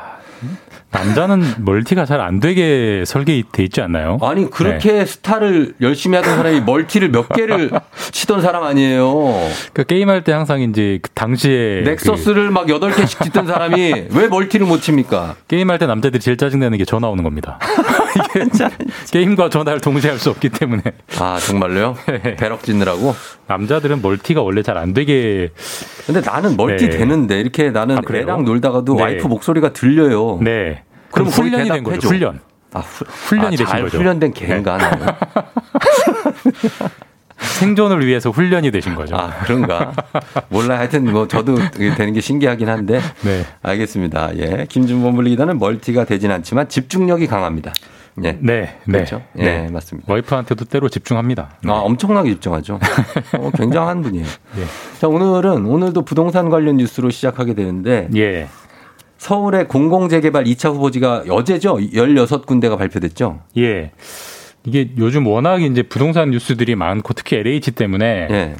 [0.96, 4.18] 남자는 멀티가 잘 안 되게 설계돼 있지 않나요?
[4.22, 7.70] 아니 그렇게 스타를 열심히 하던 사람이 멀티를 몇 개를
[8.10, 9.12] 치던 사람 아니에요.
[9.74, 14.80] 그 게임할 때 항상 이제 그 당시에 넥서스를 막 8개씩 짓던 사람이 왜 멀티를 못
[14.80, 15.36] 칩니까?
[15.40, 17.58] 그 게임할 때 남자들이 제일 짜증내는 게 전화 오는 겁니다.
[19.12, 20.82] 게임과 전화를 동시에 할 수 없기 때문에.
[21.20, 21.94] 아, 정말로요?
[22.38, 23.14] 배럭 짓느라고?
[23.48, 25.50] 남자들은 멀티가 원래 잘 안 되게.
[26.06, 26.96] 근데 나는 멀티 네.
[26.98, 28.22] 되는데 이렇게 나는 아, 그래요?
[28.22, 29.02] 애랑 놀다가도 네.
[29.02, 30.38] 와이프 목소리가 들려요.
[30.42, 30.82] 네.
[31.10, 32.08] 그럼 훈련이 된 거죠.
[32.08, 32.40] 훈련.
[32.72, 33.98] 아, 후, 훈련이 아, 되신 잘 거죠.
[33.98, 34.84] 훈련된 개인가 네.
[34.84, 35.06] 나는.
[37.38, 39.16] 생존을 위해서 훈련이 되신 거죠.
[39.16, 39.92] 아, 그런가?
[40.48, 40.78] 몰라.
[40.78, 43.00] 하여튼 뭐 저도 되는 게 신기하긴 한데.
[43.22, 43.44] 네.
[43.62, 44.36] 알겠습니다.
[44.38, 44.66] 예.
[44.68, 47.72] 김준범 블리 기자는 멀티가 되진 않지만 집중력이 강합니다.
[48.24, 48.38] 예.
[48.40, 48.88] 네, 네.
[48.92, 49.22] 그렇죠?
[49.38, 49.68] 예, 네.
[49.70, 50.10] 맞습니다.
[50.10, 51.50] 와이프한테도 때로 집중합니다.
[51.66, 52.80] 아, 엄청나게 집중하죠.
[53.38, 54.24] 어, 굉장한 분이에요.
[54.24, 54.64] 예.
[54.98, 58.48] 자, 오늘은 오늘도 부동산 관련 뉴스로 시작하게 되는데 예.
[59.18, 61.76] 서울의 공공재개발 2차 후보지가 어제죠?
[61.76, 63.40] 16군데가 발표됐죠?
[63.58, 63.92] 예.
[64.64, 68.54] 이게 요즘 워낙 이제 부동산 뉴스들이 많고 특히 LH 때문에 예.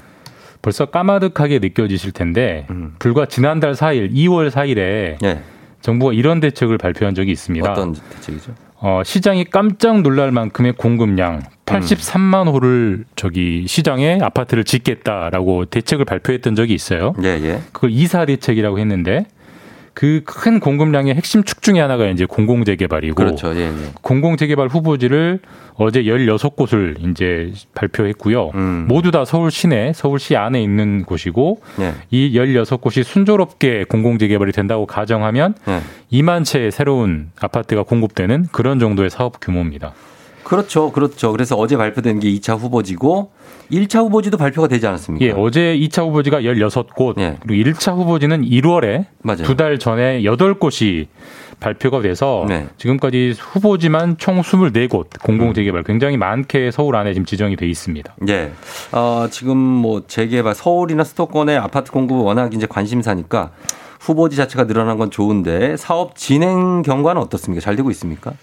[0.63, 2.95] 벌써 까마득하게 느껴지실 텐데 음.
[2.99, 5.43] 불과 지난달 4일, 2월 4일에 예.
[5.83, 7.71] 정부가 이런 대책을 발표한 적이 있습니다.
[7.71, 8.53] 어떤 대책이죠?
[8.79, 16.75] 어, 시장이 깜짝 놀랄 만큼의 공급량 83만 호를 저기 시장에 아파트를 짓겠다라고 대책을 발표했던 적이
[16.75, 17.15] 있어요.
[17.23, 17.61] 예, 예.
[17.73, 19.27] 그걸 이사 대책이라고 했는데
[19.97, 23.57] 그 큰 공급량의 핵심 축 중에 하나가 이제 공공재개발이고 그렇죠.
[23.57, 23.73] 예, 예.
[24.03, 25.41] 공공재개발 후보지를
[25.77, 28.51] 어제 16곳을 이제 발표했고요.
[28.55, 28.85] 음.
[28.89, 31.95] 모두 다 서울 시내, 서울시 안에 있는 곳이고 예.
[32.11, 35.81] 이 16곳이 순조롭게 공공재개발이 된다고 가정하면 예.
[36.13, 39.95] 2만 채의 새로운 아파트가 공급되는 그런 정도의 사업 규모입니다.
[40.47, 40.93] 그렇죠.
[40.93, 41.33] 그렇죠.
[41.33, 43.33] 그래서 어제 발표된 게 2차 후보지고
[43.73, 45.27] 1차 후보지도 발표가 되지 않았습니까?
[45.27, 47.37] 예, 어제 2차 후보지가 16곳, 예.
[47.41, 49.43] 그리고 1차 후보지는 1월에 맞아요.
[49.43, 51.09] 두달 전에 8곳이
[51.59, 52.69] 발표가 돼서 네.
[52.77, 58.15] 지금까지 후보지만 총 24곳 공공 재개발 굉장히 많게 서울 안에 지금 지정이 돼 있습니다.
[58.29, 58.53] 예.
[58.93, 63.51] 어, 지금 뭐 재개발 서울이나 수도권의 아파트 공급이 워낙 이제 관심사니까
[63.99, 67.61] 후보지 자체가 늘어난 건 좋은데 사업 진행 경과는 어떻습니까?
[67.61, 68.35] 잘 되고 있습니까?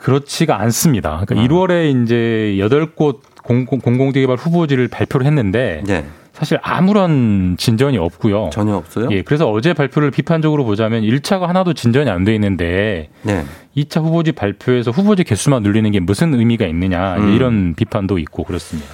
[0.00, 1.22] 그렇지가 않습니다.
[1.26, 6.04] 그러니까 1월에 이제 8곳 공공, 공공재개발 후보지를 발표를 했는데 예.
[6.32, 8.50] 사실 아무런 진전이 없고요.
[8.52, 9.08] 전혀 없어요?
[9.10, 13.44] 예, 그래서 어제 발표를 비판적으로 보자면 1차가 하나도 진전이 안 돼 있는데 네.
[13.76, 17.34] 2차 후보지 발표에서 후보지 개수만 늘리는 게 무슨 의미가 있느냐 음.
[17.34, 18.88] 이런 비판도 있고 그렇습니다.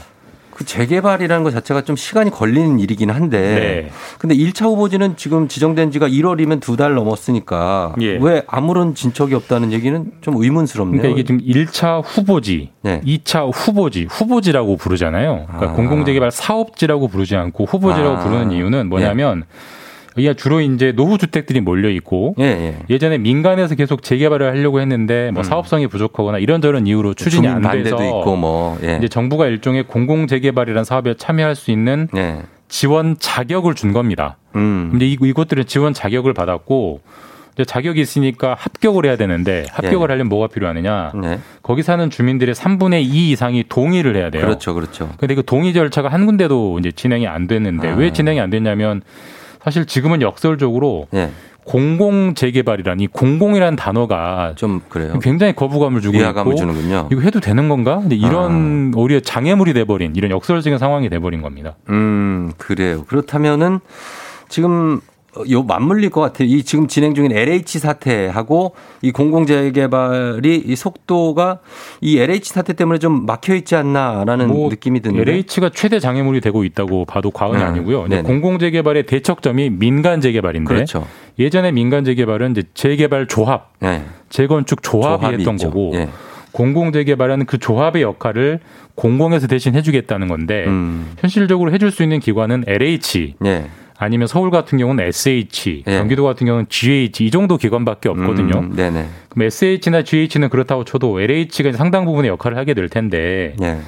[0.56, 3.38] 그 재개발이라는 것 자체가 좀 시간이 걸리는 일이긴 한데.
[3.38, 3.90] 네.
[4.18, 8.16] 근데 1차 후보지는 지금 지정된 지가 1월이면 두 달 넘었으니까 예.
[8.20, 11.02] 왜 아무런 진척이 없다는 얘기는 좀 의문스럽네요.
[11.02, 13.02] 그러니까 이게 지금 1차 후보지, 네.
[13.04, 15.44] 2차 후보지, 후보지라고 부르잖아요.
[15.46, 15.74] 그러니까 아.
[15.74, 18.20] 공공재개발 사업지라고 부르지 않고 후보지라고 아.
[18.20, 19.44] 부르는 이유는 뭐냐면
[20.16, 22.76] 여기가 주로 이제 노후 주택들이 몰려 있고 예, 예.
[22.88, 28.04] 예 전에 민간에서 계속 재개발을 하려고 했는데 뭐 사업성이 부족하거나 이런저런 이유로 추진이 안 돼서
[28.04, 28.78] 있고 뭐.
[28.82, 28.96] 예.
[28.96, 32.42] 이제 정부가 일종의 공공 재개발이라는 사업에 참여할 수 있는 예.
[32.68, 34.36] 지원 자격을 준 겁니다.
[34.56, 34.88] 음.
[34.90, 37.00] 근데 이, 이곳들은 지원 자격을 받았고
[37.54, 40.12] 이제 자격이 있으니까 합격을 해야 되는데 합격을 예.
[40.12, 41.12] 하려면 뭐가 필요하느냐?
[41.14, 41.38] 네.
[41.62, 44.42] 거기 사는 주민들의 3분의 2 이상이 동의를 해야 돼요.
[44.42, 44.74] 그렇죠.
[44.74, 45.10] 그렇죠.
[45.16, 47.96] 근데 그 동의 절차가 한 군데도 이제 진행이 안 됐는데 아.
[47.96, 49.02] 왜 진행이 안 됐냐면
[49.66, 51.30] 사실 지금은 역설적으로 예.
[51.64, 55.18] 공공 재개발이라는 이 공공이라는 단어가 좀 그래요.
[55.18, 57.08] 굉장히 거부감을 주고 위화감을 있고 주는군요.
[57.10, 57.98] 이거 해도 되는 건가?
[57.98, 58.96] 근데 이런 아.
[58.96, 61.74] 오히려 장애물이 돼 버린 이런 역설적인 상황이 돼 버린 겁니다.
[61.90, 63.02] 음, 그래요.
[63.08, 63.80] 그렇다면은
[64.48, 65.00] 지금
[65.50, 66.48] 요 맞물릴 것 같아요.
[66.48, 71.58] 이 지금 진행 중인 LH 사태하고 이 공공재개발이 이 속도가
[72.00, 75.30] 이 LH 사태 때문에 좀 막혀 있지 않나라는 뭐 느낌이 드는데.
[75.30, 77.64] LH가 최대 장애물이 되고 있다고 봐도 과언이 네.
[77.64, 78.06] 아니고요.
[78.06, 78.28] 이제 네네.
[78.28, 81.06] 공공 재개발의 대척점이 민간 재개발인데 그렇죠.
[81.38, 84.04] 예전에 민간 재개발은 이제 재개발 조합, 네.
[84.30, 85.68] 재건축 조합이, 조합이 했던 있죠.
[85.68, 86.08] 거고 예.
[86.52, 88.60] 공공 재개발은 그 조합의 역할을
[88.94, 91.12] 공공에서 대신 해주겠다는 건데 음.
[91.18, 93.66] 현실적으로 해줄 수 있는 기관은 LH 예.
[93.98, 95.98] 아니면 서울 같은 경우는 SH, 예.
[95.98, 98.58] 경기도 같은 경우는 GH 이 정도 기관밖에 없거든요.
[98.58, 99.06] 음, 네네.
[99.28, 103.78] 그럼 SH나 GH는 그렇다고 쳐도 LH가 상당 부분의 역할을 하게 될 텐데 예.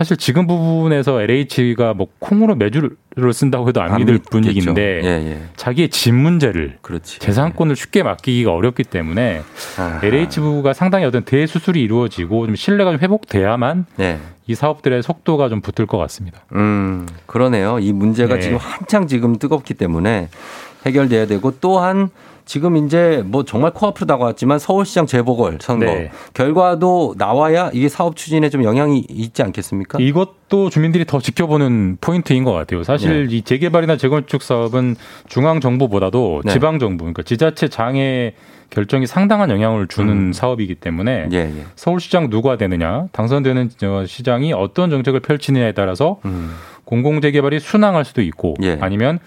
[0.00, 2.96] 사실 지금 부분에서 LH가 뭐 콩으로 매주를
[3.34, 4.18] 쓴다고 해도 안, 안 믿을.
[4.30, 5.38] 분위기인데 예, 예.
[5.56, 7.18] 자기의 집 문제를 그렇지.
[7.18, 9.42] 재산권을 쉽게 맡기기가 어렵기 때문에
[9.78, 10.00] 아하.
[10.02, 14.18] LH부가 상당히 어떤 대수술이 이루어지고 좀 신뢰가 좀 회복돼야만 네.
[14.50, 16.40] 이 사업들의 속도가 좀 붙을 것 같습니다.
[16.56, 17.78] 음, 그러네요.
[17.78, 18.40] 이 문제가 네.
[18.40, 20.28] 지금 한창 지금 뜨겁기 때문에
[20.84, 22.10] 해결돼야 되고 또한
[22.50, 26.10] 지금 이제 뭐 정말 코앞으로 다가왔지만 서울시장 재보궐 선거 네.
[26.34, 30.00] 결과도 나와야 이게 사업 추진에 좀 영향이 있지 않겠습니까?
[30.00, 32.82] 이것도 주민들이 더 지켜보는 포인트인 것 같아요.
[32.82, 33.36] 사실 네.
[33.36, 34.96] 이 재개발이나 재건축 사업은
[35.28, 36.52] 중앙 정부보다도 네.
[36.52, 38.34] 지방 정부, 그러니까 지자체 장애
[38.70, 40.32] 결정이 상당한 영향을 주는 음.
[40.32, 41.64] 사업이기 때문에 예, 예.
[41.76, 46.50] 서울시장 누가 되느냐, 당선되는 저 시장이 어떤 정책을 펼치느냐에 따라서 음.
[46.84, 48.76] 공공재개발이 순항할 수도 있고 예.
[48.80, 49.20] 아니면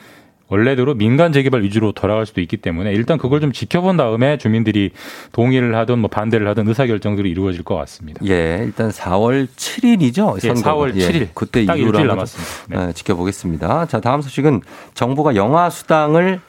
[0.53, 4.91] 원래대로 민간 재개발 위주로 돌아갈 수도 있기 때문에 일단 그걸 좀 지켜본 다음에 주민들이
[5.31, 8.23] 동의를 하든 뭐 반대를 하든 의사 결정들이 이루어질 것 같습니다.
[8.25, 10.45] 예, 일단 4월 7일이죠.
[10.45, 11.29] 예, 4월 7일.
[11.33, 12.87] 그때 딱 이후로 한번 남았습니다.
[12.89, 13.87] 예, 지켜보겠습니다.
[13.87, 14.61] 자, 다음 소식은
[14.93, 16.39] 정부가 영화 수당을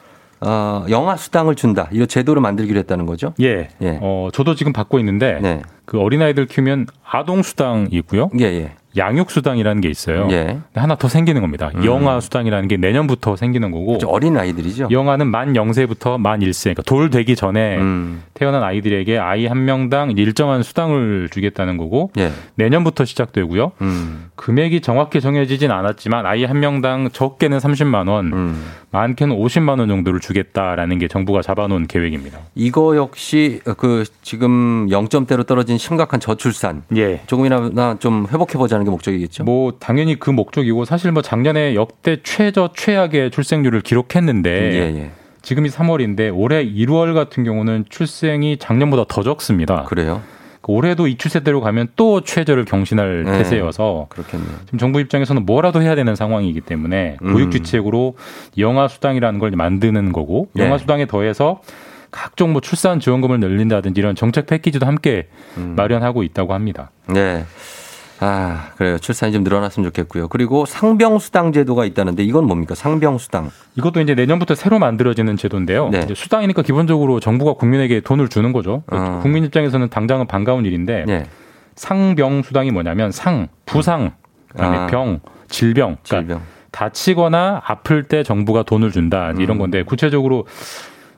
[0.41, 1.89] 어, 영화 수당을 준다.
[1.91, 3.33] 이 제도를 만들기로 했다는 거죠.
[3.39, 3.69] 예.
[4.01, 5.61] 어, 저도 지금 받고 있는데 네.
[5.85, 8.29] 그 어린아이들 키우면 아동 수당이 있고요.
[8.39, 8.75] 예, 예.
[8.97, 10.27] 양육 수당이라는 게 있어요.
[10.31, 10.59] 예.
[10.73, 11.71] 하나 더 생기는 겁니다.
[11.75, 11.85] 음.
[11.85, 13.97] 영아 수당이라는 게 내년부터 생기는 거고.
[14.07, 14.89] 어린 아이들이죠.
[14.91, 18.23] 영아는 만 0세부터 만 1세, 그러니까 돌 되기 전에 음.
[18.33, 22.31] 태어난 아이들에게 아이 한 명당 일정한 수당을 주겠다는 거고 예.
[22.55, 23.71] 내년부터 시작되고요.
[23.81, 24.29] 음.
[24.35, 28.65] 금액이 정확히 정해지진 않았지만 아이 한 명당 적게는 30만 원, 음.
[28.91, 32.39] 많게는 50만 원 정도를 주겠다라는 게 정부가 잡아놓은 계획입니다.
[32.55, 36.83] 이거 역시 그 지금 0점대로 떨어진 심각한 저출산.
[36.95, 37.21] 예.
[37.27, 39.43] 조금이나마 좀 회복해 보자는 게 목적이겠죠.
[39.43, 45.11] 뭐 당연히 그 목적이고 사실 뭐 작년에 역대 최저 최악의 출생률을 기록했는데 예, 예.
[45.41, 49.83] 지금이 3월인데 올해 1월 같은 경우는 출생이 작년보다 더 적습니다.
[49.83, 50.21] 그래요?
[50.67, 53.37] 올해도 이 추세대로 가면 또 최저를 경신할 네.
[53.37, 54.57] 태세여서 그렇겠네요.
[54.65, 57.33] 지금 정부 입장에서는 뭐라도 해야 되는 상황이기 때문에 음.
[57.33, 58.15] 고육지책으로
[58.57, 60.65] 영아 수당이라는 걸 만드는 거고 네.
[60.65, 61.61] 영아 수당에 더해서
[62.11, 65.27] 각종 뭐 출산 지원금을 늘린다든지 이런 정책 패키지도 함께
[65.57, 65.73] 음.
[65.75, 66.91] 마련하고 있다고 합니다.
[67.07, 67.43] 네.
[68.19, 68.97] 아, 그래요.
[68.97, 70.27] 출산이 좀 늘어났으면 좋겠고요.
[70.29, 72.75] 그리고 상병수당 제도가 있다는데 이건 뭡니까?
[72.75, 73.51] 상병수당.
[73.75, 75.89] 이것도 이제 내년부터 새로 만들어지는 제도인데요.
[75.89, 76.01] 네.
[76.03, 78.83] 이제 수당이니까 기본적으로 정부가 국민에게 돈을 주는 거죠.
[78.91, 79.19] 어.
[79.21, 81.25] 국민 입장에서는 당장은 반가운 일인데 네.
[81.75, 84.11] 상병 수당이 뭐냐면 상, 부상,
[84.49, 84.87] 그다음에 아.
[84.87, 86.41] 병, 질병, 그러니까 질병.
[86.71, 89.41] 다치거나 아플 때 정부가 돈을 준다 음.
[89.41, 90.45] 이런 건데 구체적으로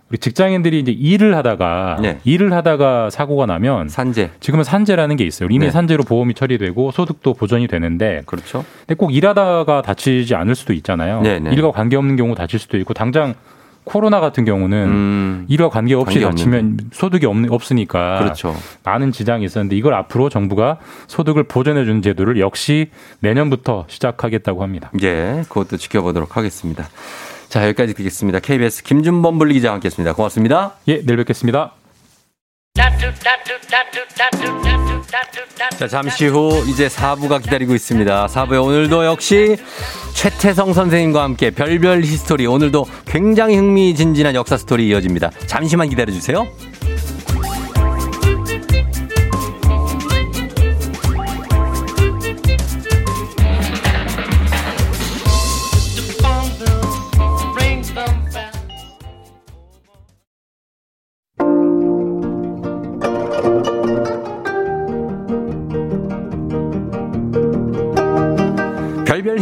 [0.10, 2.20] 우리 직장인들이 이제 일을 하다가 네.
[2.24, 4.32] 일을 하다가 사고가 나면 산재.
[4.40, 5.50] 지금은 산재라는 게 있어요.
[5.52, 5.72] 이미 네.
[5.72, 8.64] 산재로 보험이 처리되고 소득도 보전이 되는데 그렇죠.
[8.80, 11.22] 근데 꼭 일하다가 다치지 않을 수도 있잖아요.
[11.22, 11.52] 네, 네.
[11.54, 13.36] 일과 관계없는 경우 다칠 수도 있고 당장
[13.84, 15.46] 코로나 같은 경우는 음.
[15.48, 16.20] 일과 관계없이.
[16.20, 18.54] 다치면 소득이 없, 없으니까 그렇죠.
[18.84, 20.78] 많은 지장이 있었는데 이걸 앞으로 정부가
[21.08, 22.90] 소득을 보전해 주는 제도를 역시
[23.22, 24.92] 내년부터 시작하겠다고 합니다.
[25.02, 26.86] 예, 그것도 지켜보도록 하겠습니다.
[27.50, 28.40] 자, 여기까지 듣겠습니다.
[28.40, 30.14] KBS 김준범 블리 기자와 함께 했습니다.
[30.14, 30.76] 고맙습니다.
[30.88, 31.74] 예, 내일 뵙겠습니다.
[35.78, 38.28] 자, 잠시 후 이제 4부가 기다리고 있습니다.
[38.28, 39.58] 4부에 오늘도 역시
[40.14, 45.32] 최태성 선생님과 함께 별별 히스토리 오늘도 굉장히 흥미진진한 역사 스토리 이어집니다.
[45.46, 46.48] 잠시만 기다려주세요.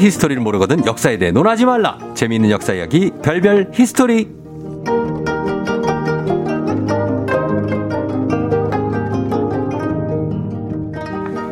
[0.05, 1.97] History를 모르거든 역사에 대해 논하지 말라.
[2.13, 4.27] 재미있는 역사 이야기 별별 히스토리.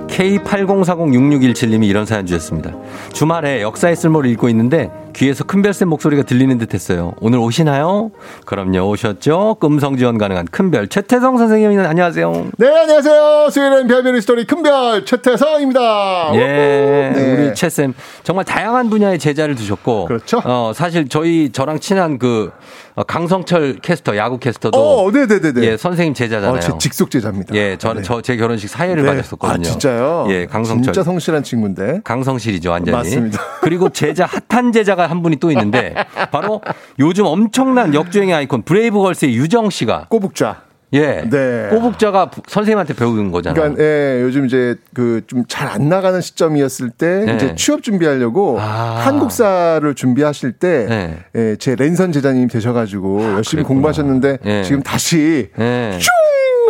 [0.07, 2.71] K80406617님이 이런 사연 주셨습니다.
[3.13, 7.13] 주말에 역사의 쓸모를 읽고 있는데 귀에서 큰별쌤 목소리가 들리는 듯 했어요.
[7.21, 8.11] 오늘 오시나요?
[8.45, 9.57] 그럼요, 오셨죠?
[9.63, 11.89] 음성 지원 가능한 큰별 최태성 선생님입니다.
[11.89, 12.47] 안녕하세요.
[12.57, 13.49] 네, 안녕하세요.
[13.51, 16.31] 수요일엔 별별 스토리 큰별 최태성입니다.
[16.35, 17.33] 예, 네.
[17.47, 17.93] 우리 최쌤
[18.23, 20.41] 정말 다양한 분야의 제자를 두셨고, 그렇죠.
[20.43, 22.51] 어 사실 저희 저랑 친한 그
[22.95, 25.65] 어, 강성철 캐스터, 야구 캐스터도, 어, 네네네네.
[25.65, 26.57] 예, 선생님 제자잖아요.
[26.57, 27.55] 어, 제 직속 제자입니다.
[27.55, 28.07] 예, 저는 네.
[28.07, 29.09] 저제 결혼식 사회를 네.
[29.09, 29.61] 받았었거든요.
[29.61, 30.25] 아, 진짜요?
[30.29, 30.93] 예, 강성철.
[30.93, 32.01] 진짜 성실한 친구인데.
[32.03, 32.95] 강성실이죠, 완전히.
[32.95, 33.39] 맞습니다.
[33.61, 35.93] 그리고 제자 핫한 제자가 한 분이 또 있는데
[36.31, 36.61] 바로
[36.99, 40.61] 요즘 엄청난 역주행의 아이콘 브레이브걸스의 유정 씨가 꼬북자.
[40.93, 41.27] 예.
[41.27, 41.69] 네.
[41.71, 43.55] 꼬북자가 부- 선생님한테 배운 거잖아요.
[43.59, 47.35] 그러니까 예, 요즘 이제 그 좀 잘 안 나가는 시점이었을 때 네.
[47.35, 49.01] 이제 취업 준비하려고 아.
[49.03, 51.17] 한국사를 준비하실 때 네.
[51.35, 54.63] 예, 제 랜선 제자님이 되셔 가지고 열심히 공부하셨는데 예.
[54.63, 55.97] 지금 다시 예.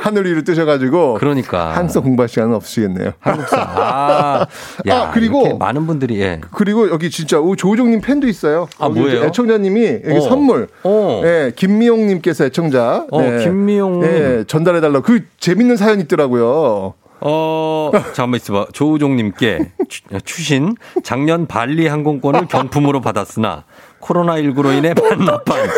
[0.04, 3.14] 슝 하늘 위로 뜨셔가지고 그러니까 한국사 공부할 시간은 없으시겠네요.
[3.20, 3.58] 한국사.
[3.62, 4.47] 아,
[4.88, 6.41] 야, 아, 그리고 많은 분들이 예.
[6.51, 8.68] 그리고 여기 진짜 오, 조우종님 팬도 있어요.
[8.80, 9.24] 아, 뭐예요?
[9.26, 10.22] 애청자님이 여기 어.
[10.22, 10.68] 선물.
[10.84, 11.22] 어.
[11.24, 13.06] 예, 김미용님께서 애청자.
[13.12, 13.43] 어, 네.
[13.43, 14.04] 김미용.
[14.04, 15.04] 예, 전달해달라고.
[15.04, 16.93] 그 재밌는 사연 있더라고요.
[17.26, 18.68] 어, 잠깐만 있어봐.
[18.74, 23.64] 조우종님께 추- 추신 작년 발리 항공권을 경품으로 받았으나
[24.01, 25.70] 코로나19로 인해 반납한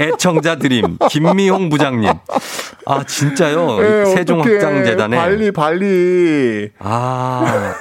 [0.00, 2.12] 애청자 드림 김미홍 부장님.
[2.86, 3.78] 아 진짜요?
[3.82, 4.54] 예, 세종 어떡해.
[4.56, 5.16] 확장재단에.
[5.16, 6.70] 발리, 발리.
[6.78, 7.74] 아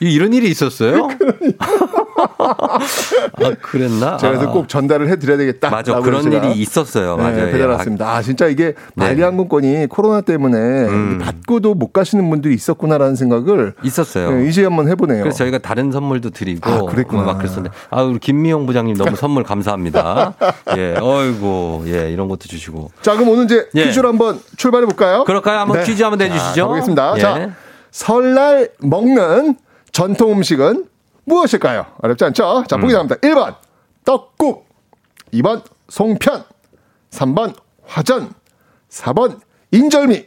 [0.00, 1.08] 이- 이런 일이 있었어요?
[2.38, 4.16] 아, 그랬나?
[4.16, 4.52] 제가 그래서 아.
[4.52, 5.70] 꼭 전달을 해드려야 되겠다.
[5.70, 6.00] 맞아.
[6.00, 7.16] 그런 일이 있었어요.
[7.16, 7.52] 네, 맞아요.
[7.52, 8.14] 배달 왔습니다.
[8.14, 9.06] 아, 진짜 이게 네.
[9.06, 11.18] 발리 항공권이 코로나 때문에 음.
[11.22, 14.30] 받고도 못 가시는 분들이 있었구나라는 생각을 있었어요.
[14.32, 15.22] 네, 이제 한번 해보네요.
[15.22, 17.22] 그래서 저희가 다른 선물도 드리고 아, 그랬구나.
[17.22, 20.34] 막 그랬었는데 아 우리 김미영 부장님 너무 선물 감사합니다.
[20.76, 23.84] 예, 어이구 예 이런 것도 주시고 자, 그럼 오늘 이제 예.
[23.84, 25.24] 퀴즈로 한번 출발해 볼까요?
[25.24, 25.60] 그럴까요?
[25.60, 26.54] 한번 퀴즈 한번 내주시죠.
[26.54, 27.14] 자, 가보겠습니다.
[27.16, 27.20] 예.
[27.20, 27.50] 자,
[27.90, 29.56] 설날 먹는
[29.92, 30.84] 전통 음식은
[31.24, 31.86] 무엇일까요?
[31.98, 32.58] 어렵지 않죠?
[32.60, 32.64] 음.
[32.66, 33.16] 자, 보기 나갑니다.
[33.20, 33.56] 1번
[34.04, 34.66] 떡국,
[35.34, 36.44] 2번 송편,
[37.10, 37.54] 3번
[37.84, 38.32] 화전,
[38.90, 40.24] 4번 인절미.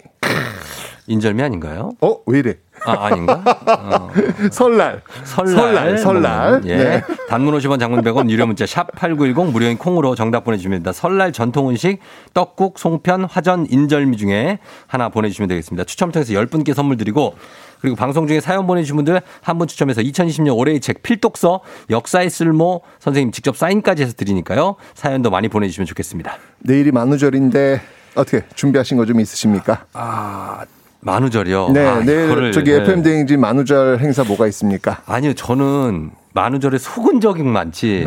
[1.08, 1.92] 인절미 아닌가요?
[2.02, 2.58] 어, 왜 이래?
[2.86, 3.42] 아 아닌가?
[3.68, 4.10] 어.
[4.52, 5.02] 설날.
[5.24, 5.98] 설날, 설날.
[5.98, 6.52] 설날.
[6.52, 6.78] 먹는, 예.
[6.78, 7.02] 네.
[7.30, 10.92] 단문 50원 장문 100원 유료 문자 샵 8910 무료인 콩으로 정답 보내주시면 됩니다.
[10.92, 12.00] 설날 전통 음식
[12.34, 15.86] 떡국, 송편, 화전, 인절미 중에 하나 보내주시면 되겠습니다.
[15.86, 17.36] 추첨 통해서 10분께 선물 드리고
[17.82, 22.82] 그리고 방송 중에 사연 보내주신 분들 한 분 추첨해서 2020년 올해의 책 필독서 역사의 쓸모
[23.00, 24.76] 선생님 직접 사인까지 해서 드리니까요.
[24.96, 26.38] 사연도 많이 보내주시면 좋겠습니다.
[26.60, 27.82] 내일이 만우절인데
[28.16, 29.86] 어떻게 준비하신 거 좀 있으십니까?
[29.94, 30.64] 아,
[31.06, 31.70] 만우절이요?
[31.72, 32.78] 네, 아, 내일 이거를, 저기 네.
[32.82, 35.02] FM 대행진 만우절 행사 뭐가 있습니까?
[35.06, 38.06] 아니요, 저는 만우절에 속은 적이 많지.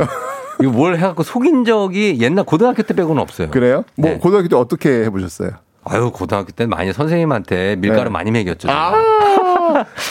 [0.61, 3.51] 이거 뭘 해갖고 속인 적이 옛날 고등학교 때 빼고는 없어요.
[3.51, 3.84] 그래요?
[3.96, 4.18] 뭐 네.
[4.18, 5.51] 고등학교 때 어떻게 해보셨어요?
[5.91, 8.11] 아유, 고등학교 때는 많이 선생님한테 밀가루 네.
[8.11, 8.68] 많이 먹였죠.
[8.70, 8.93] 아,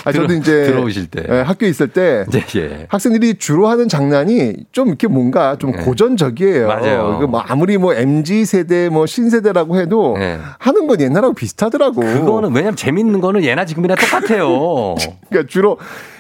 [0.06, 1.24] 아 저도 이제 들어오실 때.
[1.30, 2.88] 예, 학교 있을 때 예, 예.
[2.90, 6.68] 학생들이 주로 하는 장난이 좀 이렇게 뭔가 좀 고전적이에요.
[6.68, 6.74] 네.
[6.74, 7.16] 맞아요.
[7.18, 10.40] 이거 뭐 아무리 뭐 MZ 세대 뭐 신세대라고 해도 네.
[10.60, 12.02] 하는 건 옛날하고 비슷하더라고.
[12.02, 14.96] 그거는 왜냐면 재밌는 거는 예나 지금이나 똑같아요.
[15.30, 15.78] 그러니까 주로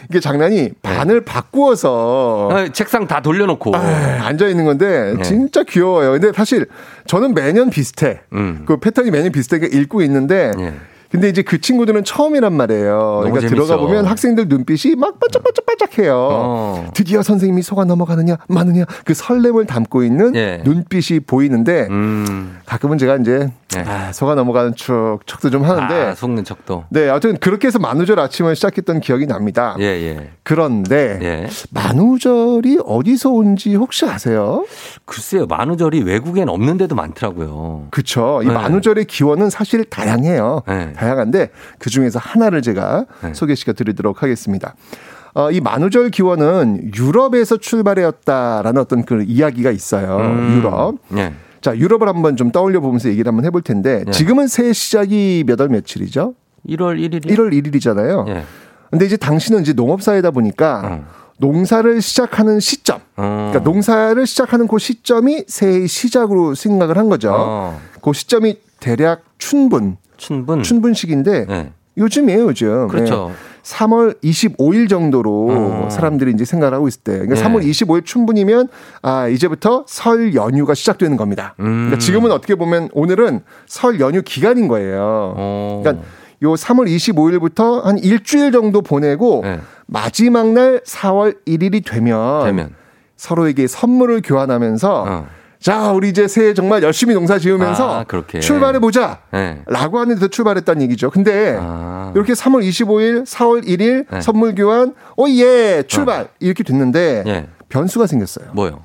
[0.09, 3.75] 이게 장난이 반을 바꾸어서 아, 책상 다 돌려놓고.
[3.75, 5.23] 앉아 있는 건데 네.
[5.23, 6.11] 진짜 귀여워요.
[6.13, 6.65] 근데 사실
[7.05, 8.21] 저는 매년 비슷해.
[8.33, 8.63] 음.
[8.65, 10.73] 그 패턴이 매년 비슷하게 읽고 있는데 예.
[11.09, 13.19] 근데 이제 그 친구들은 처음이란 말이에요.
[13.21, 13.55] 그러니까 재밌어.
[13.55, 16.13] 들어가 보면 학생들 눈빛이 막 반짝반짝반짝해요.
[16.15, 16.91] 어.
[16.93, 20.61] 드디어 선생님이 속아 넘어가느냐 마느냐 그 설렘을 담고 있는 예.
[20.65, 22.57] 눈빛이 보이는데 음.
[22.65, 23.83] 가끔은 제가 이제 네.
[23.85, 26.85] 아, 속아 넘어가는 척 척도 좀 하는데 아, 속는 척도.
[26.89, 29.75] 네, 아무튼 그렇게 해서 만우절 아침을 시작했던 기억이 납니다.
[29.79, 30.31] 예, 예.
[30.43, 31.47] 그런데 예.
[31.71, 34.65] 만우절이 어디서 온지 혹시 아세요?
[35.05, 37.87] 글쎄요, 만우절이 외국엔 없는 데도 많더라고요.
[37.91, 38.39] 그쵸.
[38.43, 38.53] 이 네.
[38.53, 40.63] 만우절의 기원은 사실 다양해요.
[40.67, 40.93] 네.
[40.93, 41.49] 다양한데
[41.79, 43.33] 그 중에서 하나를 제가 네.
[43.33, 44.75] 소개시켜 드리도록 하겠습니다.
[45.33, 50.17] 어, 이 만우절 기원은 유럽에서 출발해었다라는 어떤 그 이야기가 있어요.
[50.17, 50.55] 음.
[50.57, 50.95] 유럽.
[51.17, 51.33] 예.
[51.67, 54.11] 자, 유럽을 한번 좀 떠올려 보면서 얘기를 한번 해볼 텐데 네.
[54.13, 56.33] 지금은 새해 시작이 몇 월 며칠이죠?
[56.69, 58.25] 1월 1일이 1월 1일이잖아요.
[58.29, 58.43] 예.
[58.89, 61.05] 근데 이제 당신은 이제 농업사회다 보니까 어.
[61.39, 63.49] 농사를 시작하는 시점, 어.
[63.51, 67.33] 그러니까 농사를 시작하는 그 시점이 새해의 시작으로 생각을 한 거죠.
[67.35, 67.81] 어.
[68.01, 70.63] 그 시점이 대략 춘분, 춘분.
[70.63, 71.71] 춘분식인데 네.
[71.97, 72.87] 요즘이에요, 요즘.
[72.87, 73.27] 그렇죠.
[73.27, 73.35] 네.
[73.67, 75.89] 3월 25일 정도로 어.
[75.91, 77.11] 사람들이 이제 생각을 하고 있을 때.
[77.19, 77.43] 그러니까 네.
[77.43, 78.69] 3월 25일 춘분이면
[79.01, 81.53] 아, 이제부터 설 연휴가 시작되는 겁니다.
[81.59, 81.65] 음.
[81.87, 85.33] 그러니까 지금은 어떻게 보면 오늘은 설 연휴 기간인 거예요.
[85.35, 85.81] 어.
[85.83, 86.05] 그러니까
[86.43, 89.59] 요 3월 25일부터 한 일주일 정도 보내고 네.
[89.85, 92.73] 마지막 날 4월 1일이 되면, 되면.
[93.17, 95.27] 서로에게 선물을 교환하면서 어.
[95.59, 98.39] 자, 우리 이제 새해 정말 열심히 농사 지으면서 아.
[98.39, 99.19] 출발해 보자.
[99.31, 99.61] 네.
[99.65, 101.09] 라고 하는데도 출발했다는 얘기죠.
[101.09, 102.11] 근데 아.
[102.15, 104.21] 이렇게 3월 25일, 4월 1일 네.
[104.21, 107.47] 선물 교환, 오 예, 출발 이렇게 됐는데 예.
[107.69, 108.49] 변수가 생겼어요.
[108.53, 108.83] 뭐요?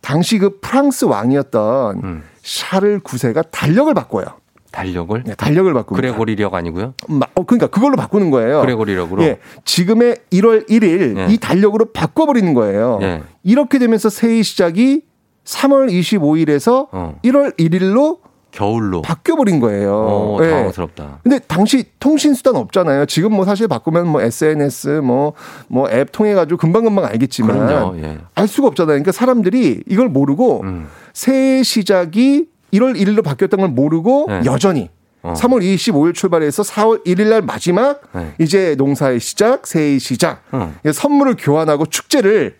[0.00, 2.22] 당시 그 프랑스 왕이었던 음.
[2.42, 4.24] 샤를 9세가 달력을 바꿔요.
[4.72, 5.24] 달력을?
[5.26, 5.96] 네, 달력을 바꿉니다.
[5.96, 6.94] 그레고리력 아니고요?
[7.08, 8.60] 마- 어, 그러니까 그걸로 바꾸는 거예요.
[8.60, 9.22] 그레고리력으로?
[9.24, 9.38] 예.
[9.64, 11.26] 지금의 1월 1일 예.
[11.28, 13.00] 이 달력으로 바꿔버리는 거예요.
[13.02, 13.22] 예.
[13.42, 15.02] 이렇게 되면서 새해 시작이
[15.44, 17.14] 3월 25일에서 어.
[17.24, 18.18] 1월 1일로
[18.52, 19.02] 겨울로.
[19.02, 19.94] 바뀌어버린 거예요.
[19.94, 20.50] 어, 예.
[20.50, 21.20] 당황스럽다.
[21.22, 23.06] 근데 당시 통신 수단 없잖아요.
[23.06, 25.34] 지금 뭐 사실 바꾸면 뭐 SNS 뭐
[25.68, 27.96] 뭐 앱 통해 가지고 금방 금방 알겠지만 그럼요.
[28.02, 28.18] 예.
[28.34, 28.94] 알 수가 없잖아요.
[28.94, 30.88] 그러니까 사람들이 이걸 모르고 음.
[31.12, 34.42] 새해 시작이 1월 1일로 바뀌었던 걸 모르고 네.
[34.46, 34.90] 여전히
[35.22, 35.34] 어.
[35.36, 38.34] 3월 25일 출발해서 4월 1일 날 마지막 네.
[38.40, 40.42] 이제 농사의 시작, 새해의 시작.
[40.50, 40.72] 어.
[40.92, 42.56] 선물을 교환하고 축제를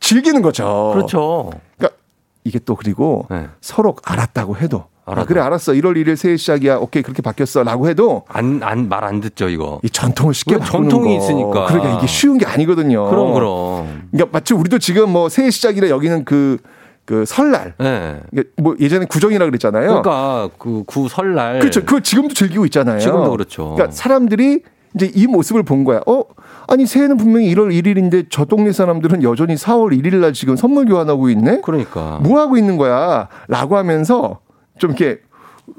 [0.00, 0.90] 즐기는 거죠.
[0.94, 1.50] 그렇죠.
[1.78, 1.96] 그러니까
[2.44, 3.48] 이게 또 그리고 네.
[3.60, 5.24] 서로 알았다고 해도 아.
[5.24, 9.48] 그래 알았어 1월 1일 새해 시작이야 오케이 그렇게 바뀌었어라고 해도 안, 안, 말 안 듣죠,
[9.48, 9.80] 이거.
[9.82, 11.24] 이 전통을 쉽게 왜 바꾸는 전통이 거.
[11.24, 11.66] 있으니까.
[11.66, 13.10] 그러니까 이게 쉬운 게 아니거든요.
[13.10, 14.08] 그럼, 그럼.
[14.12, 16.58] 그러니까 마치 우리도 지금 뭐 새해 시작이라 여기는 그,
[17.04, 17.74] 그 설날.
[17.82, 18.20] 예.
[18.32, 19.86] 이게 뭐 예전에 구정이라 그랬잖아요.
[20.02, 21.58] 그러니까 그 구 설날.
[21.58, 21.80] 그렇죠.
[21.80, 23.00] 그걸 지금도 즐기고 있잖아요.
[23.00, 23.74] 지금도 그렇죠.
[23.74, 24.62] 그러니까 사람들이
[24.94, 26.00] 이제 이 모습을 본 거야.
[26.06, 26.22] 어?
[26.70, 31.28] 아니 새해는 분명히 1월 1일인데 저 동네 사람들은 여전히 4월 1일 날 지금 선물 교환하고
[31.30, 31.62] 있네.
[31.62, 32.20] 그러니까.
[32.22, 34.38] 뭐 하고 있는 거야?라고 하면서
[34.78, 35.18] 좀 이렇게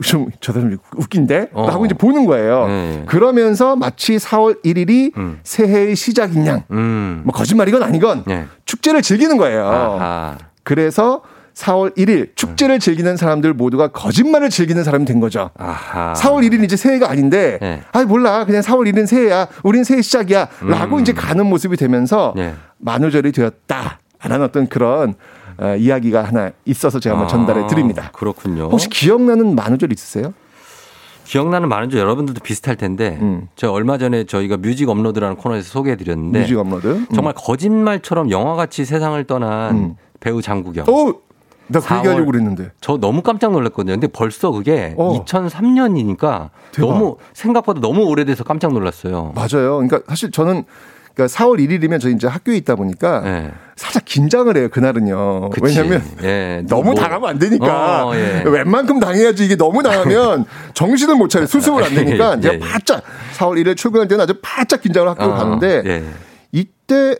[0.03, 1.49] 좀저 사람 웃긴데?
[1.53, 1.65] 어.
[1.67, 2.67] 하고 이제 보는 거예요.
[2.67, 3.03] 네.
[3.07, 5.39] 그러면서 마치 4월 1일이 음.
[5.43, 6.63] 새해의 시작인 양.
[6.71, 7.21] 음.
[7.23, 8.45] 뭐 거짓말이건 아니건 예.
[8.65, 9.65] 축제를 즐기는 거예요.
[9.65, 10.37] 아하.
[10.63, 11.21] 그래서
[11.53, 15.49] 4월 1일 축제를 즐기는 사람들 모두가 거짓말을 즐기는 사람이 된 거죠.
[15.57, 16.13] 아하.
[16.13, 17.81] 4월 1일은 이제 새해가 아닌데, 네.
[17.91, 21.01] 아이 몰라 그냥 4월 1일은 새해야, 우린 새해 시작이야라고 음.
[21.01, 22.53] 이제 가는 모습이 되면서 네.
[22.77, 25.15] 만우절이 되었다라는 어떤 그런
[25.57, 28.05] 어, 이야기가 하나 있어서 제가 한번 전달해 드립니다.
[28.07, 28.69] 아, 그렇군요.
[28.71, 30.33] 혹시 기억나는 만우절 있으세요?
[31.25, 33.17] 기억나는 줄 여러분들도 비슷할 텐데
[33.55, 36.41] 저 얼마 전에 저희가 뮤직 업로드라는 코너에서 소개해 드렸는데 음.
[36.41, 36.87] 뮤직 업로드?
[36.87, 37.07] 음.
[37.13, 40.89] 정말 거짓말처럼 영화같이 세상을 떠난 배우 장국영.
[40.89, 41.21] 오!
[41.71, 41.97] 나그 4월.
[41.99, 42.71] 얘기하려고 그랬는데.
[42.81, 43.93] 저 너무 깜짝 놀랐거든요.
[43.93, 45.23] 근데 벌써 그게 어.
[45.25, 46.87] 2003년이니까 대박.
[46.93, 49.33] 너무 생각보다 너무 오래돼서 깜짝 놀랐어요.
[49.35, 49.77] 맞아요.
[49.77, 50.63] 그러니까 사실 저는
[51.13, 53.51] 그러니까 4월 1일이면 저 이제 학교에 있다 보니까 네.
[53.75, 55.49] 살짝 긴장을 해요 그날은요.
[55.49, 55.61] 그치.
[55.65, 58.43] 왜냐하면 예, 너무 뭐- 당하면 안 되니까 어, 예.
[58.45, 62.59] 웬만큼 당해야지 이게 너무 당하면 정신을 못 차려 수습을 안 되니까 예, 제가 예.
[62.59, 63.03] 바짝
[63.37, 66.03] 4월 1일 출근할 때는 아주 바짝 긴장을 학교를 어, 가는데 예.
[66.53, 67.17] 이때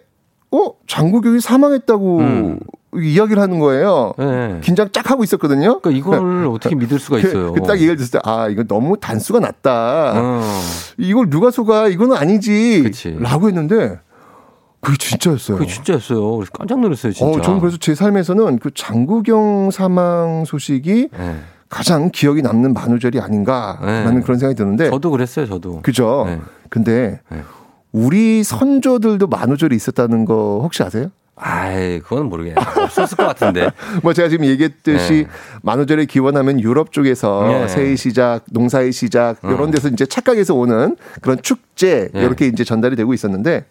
[0.52, 2.60] 어 장국영이 사망했다고 음.
[2.96, 4.14] 이야기를 하는 거예요.
[4.20, 4.60] 예.
[4.62, 5.80] 긴장 쫙 하고 있었거든요.
[5.80, 7.54] 그러니까 이걸 어떻게 믿을 수가 있어요.
[7.54, 10.14] 그딱 얘기를 듣을 때, 아, 이거 너무 단수가 낮다.
[10.16, 10.42] 어.
[10.98, 11.88] 이걸 누가 속아?
[11.88, 12.84] 이거는 아니지.
[12.84, 13.16] 그치.
[13.20, 14.00] 라고 했는데,
[14.82, 15.58] 그게 진짜였어요.
[15.58, 16.38] 그게 진짜였어요.
[16.38, 17.40] 그래서 깜짝 놀랐어요, 진짜.
[17.40, 21.36] 어, 저는 그래서 제 삶에서는 그 장국영 사망 소식이 예.
[21.70, 24.22] 가장 기억이 남는 만우절이 아닌가라는 네.
[24.22, 24.90] 그런 생각이 드는데.
[24.90, 25.82] 저도 그랬어요, 저도.
[25.84, 26.24] 그죠?
[26.28, 26.42] 네.
[26.70, 27.44] 근데 네.
[27.94, 31.08] 우리 선조들도 만우절이 있었다는 거 혹시 아세요?
[31.44, 32.56] 아이, 그건 모르겠네.
[32.78, 33.72] 없었을 것 같은데.
[34.04, 35.28] 뭐 제가 지금 얘기했듯이 네.
[35.64, 37.68] 만우절을 기원하면 유럽 쪽에서 네.
[37.68, 42.22] 새해 시작, 농사의 시작 이런 데서 이제 착각해서 오는 그런 축제 네.
[42.22, 43.66] 이렇게 이제 전달이 되고 있었는데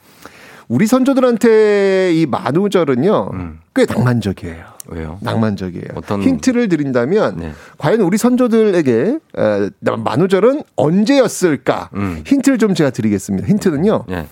[0.67, 3.31] 우리 선조들한테 이 만우절은요
[3.75, 4.65] 꽤 낭만적이에요.
[4.89, 5.19] 왜요?
[5.21, 5.85] 낭만적이에요.
[5.95, 7.53] 어떤- 힌트를 드린다면 네.
[7.79, 11.91] 과연 우리 선조들에게 에, 만우절은 언제였을까?
[11.95, 12.23] 음.
[12.27, 13.47] 힌트를 좀 제가 드리겠습니다.
[13.47, 14.05] 힌트는요.
[14.11, 14.27] 예.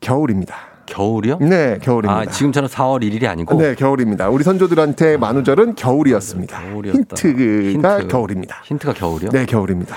[0.00, 0.56] 겨울입니다.
[0.86, 1.38] 겨울이요?
[1.40, 2.20] 네, 겨울입니다.
[2.20, 3.56] 아, 지금처럼 4월 1일이 아니고.
[3.58, 4.28] 네, 겨울입니다.
[4.28, 6.60] 우리 선조들한테 만우절은 겨울이었습니다.
[6.70, 7.16] 겨울이었다.
[7.16, 8.08] 힌트가 힌트.
[8.08, 8.56] 겨울입니다.
[8.64, 9.30] 힌트가 겨울이요?
[9.30, 9.96] 네, 겨울입니다.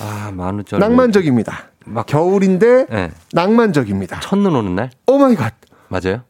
[0.00, 0.78] 아, 만우절.
[0.78, 1.58] 낭만적입니다.
[1.86, 3.10] 막- 겨울인데 네.
[3.32, 4.20] 낭만적입니다.
[4.20, 4.90] 첫눈 오는 날?
[5.06, 5.54] oh my god.
[5.88, 6.22] 맞아요?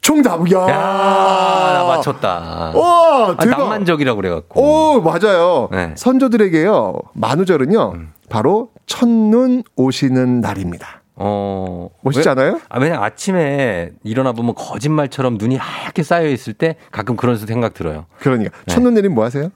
[0.00, 0.40] 정답.
[0.52, 0.58] 야.
[0.60, 2.72] 야, 나 맞췄다.
[2.74, 3.58] 와, 아, 대박.
[3.58, 4.60] 낭만적이라고 그래갖고.
[4.96, 5.68] 오, 맞아요.
[5.70, 5.92] 네.
[5.96, 6.94] 선조들에게요.
[7.14, 7.94] 만우절은요.
[8.30, 11.02] 바로 첫눈 오시는 날입니다.
[11.20, 11.88] 어.
[12.02, 12.60] 멋있지 왜- 않아요?
[12.68, 18.06] 아, 왜냐 아침에 일어나 보면 거짓말처럼 눈이 하얗게 쌓여 있을 때 가끔 그런 생각 들어요.
[18.20, 18.74] 그러니까 네.
[18.74, 19.50] 첫눈 내리면 뭐 하세요?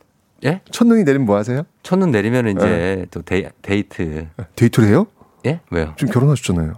[0.44, 0.60] 예?
[0.72, 1.62] 첫눈이 내리면 뭐 하세요?
[1.84, 3.06] 첫눈 내리면 이제 네.
[3.12, 4.26] 또 데이, 데이트.
[4.56, 5.06] 데이트를 해요?
[5.46, 5.60] 예?
[5.70, 5.94] 왜요?
[5.96, 6.74] 지금 결혼하셨잖아요.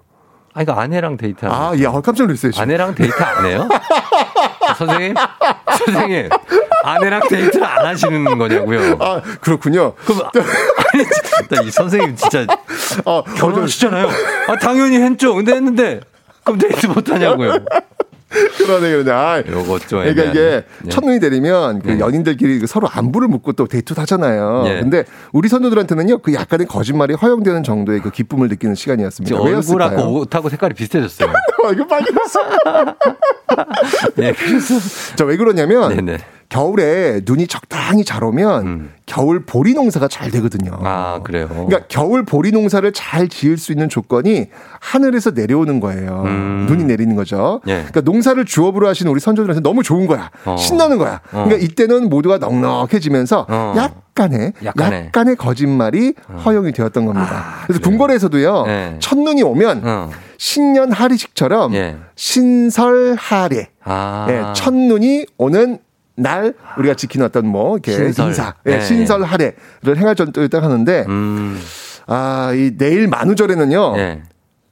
[0.52, 2.52] 아, 이거 아내랑 데이트 하는 아, 야, 깜짝 놀랐어요.
[2.52, 2.62] 지금.
[2.62, 3.68] 아내랑 데이트 안 해요?
[4.76, 5.14] 선생님?
[5.78, 6.28] 선생님,
[6.84, 8.98] 아내랑 데이트를 안 하시는 거냐고요?
[9.00, 9.94] 아, 그렇군요.
[10.04, 12.46] 그럼, 아니, 진짜 이 선생님 진짜
[13.04, 14.08] 어, 결혼하시잖아요.
[14.48, 15.34] 아, 당연히 했죠.
[15.34, 16.00] 근데 했는데,
[16.44, 17.58] 그럼 데이트 못 하냐고요?
[18.58, 19.10] 그러네, 그러네.
[19.12, 20.24] 아, 요거 좀 그러니까.
[20.24, 20.88] 이게 네.
[20.90, 22.00] 첫눈이 내리면 그 네.
[22.00, 24.64] 연인들끼리 그 서로 안부를 묻고 또 데이트도 하잖아요.
[24.66, 24.80] 예.
[24.80, 29.36] 근데 우리 선조들한테는요, 그 약간의 거짓말이 허용되는 정도의 그 기쁨을 느끼는 시간이었습니다.
[29.36, 31.30] 얼굴하고 옷하고 색깔이 비슷해졌어요.
[31.64, 32.40] 어, 이거 빨개졌어.
[34.16, 34.74] 네, 그래서.
[35.14, 36.18] 자, 왜 그러냐면 네네.
[36.54, 38.92] 겨울에 눈이 적당히 잘 오면 음.
[39.06, 40.78] 겨울 보리 농사가 잘 되거든요.
[40.84, 41.48] 아, 그래요.
[41.48, 44.46] 그러니까 겨울 보리 농사를 잘 지을 수 있는 조건이
[44.78, 46.22] 하늘에서 내려오는 거예요.
[46.26, 46.66] 음.
[46.68, 47.60] 눈이 내리는 거죠.
[47.66, 47.78] 예.
[47.78, 50.30] 그러니까 농사를 주업으로 하시는 우리 선조들한테 너무 좋은 거야.
[50.44, 50.56] 어.
[50.56, 51.20] 신나는 거야.
[51.32, 51.44] 어.
[51.44, 53.74] 그러니까 이때는 모두가 넉넉해지면서 어.
[53.76, 55.06] 약간의 약간의.
[55.06, 57.64] 약간의 거짓말이 허용이 되었던 겁니다.
[57.66, 58.62] 그래서 궁궐에서도요.
[58.66, 58.96] 네.
[59.00, 60.10] 첫눈이 오면 어.
[60.38, 61.96] 신년 하리식처럼 예.
[62.14, 64.26] 신설하례 아.
[64.30, 65.78] 예, 첫눈이 오는
[66.16, 68.28] 날 우리가 지키는 어떤 뭐 이렇게 신설.
[68.28, 68.80] 인사, 예, 네.
[68.80, 71.60] 신설 할애를 행할 전도 딱 하는데 음.
[72.06, 73.94] 아, 이 내일 만우절에는요.
[73.96, 74.22] 예.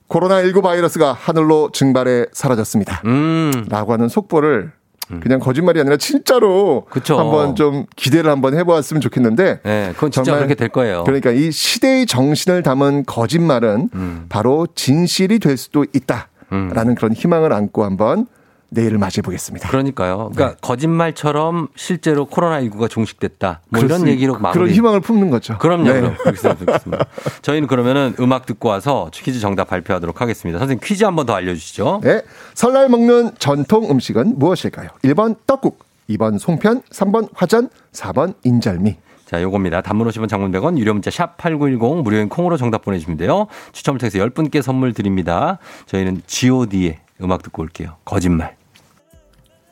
[0.08, 3.02] 코로나19 바이러스가 하늘로 증발해 사라졌습니다.
[3.06, 3.64] 음.
[3.68, 4.72] 라고 하는 속보를
[5.20, 7.18] 그냥 거짓말이 아니라 진짜로 그쵸.
[7.18, 11.04] 한번 좀 기대를 한번 해보았으면 좋겠는데 예, 그건 진짜 그렇게 될 거예요.
[11.04, 14.26] 그러니까 이 시대의 정신을 담은 거짓말은 음.
[14.30, 18.26] 바로 진실이 될 수도 있다라는 그런 희망을 안고 한번
[18.72, 19.68] 내일을 맞이해 보겠습니다.
[19.68, 20.30] 그러니까요.
[20.34, 23.60] 그러니까 거짓말처럼 실제로 코로나19가 종식됐다.
[23.68, 24.52] 뭐 이런 얘기로 마무리.
[24.52, 25.58] 그런 희망을 품는 거죠.
[25.58, 25.84] 그럼요.
[25.84, 26.00] 네.
[26.00, 27.06] 그럼 그렇게 생각했습니다.
[27.42, 30.58] 저희는 그러면은 음악 듣고 와서 퀴즈 정답 발표하도록 하겠습니다.
[30.58, 32.00] 선생님 퀴즈 한번 더 알려주시죠.
[32.02, 32.22] 네.
[32.54, 34.88] 설날 먹는 전통 음식은 무엇일까요?
[35.04, 38.96] 1번 떡국, 2번 송편, 3번 화전, 4번 인절미.
[39.26, 39.80] 자, 요겁니다.
[39.80, 43.46] 단문 50원 장문 100원 유료 문자 샵 8910 무료인 콩으로 정답 보내주시면 돼요.
[43.72, 45.58] 추첨을 통해서 10분께 선물 드립니다.
[45.86, 47.96] 저희는 god의 음악 듣고 올게요.
[48.04, 48.56] 거짓말.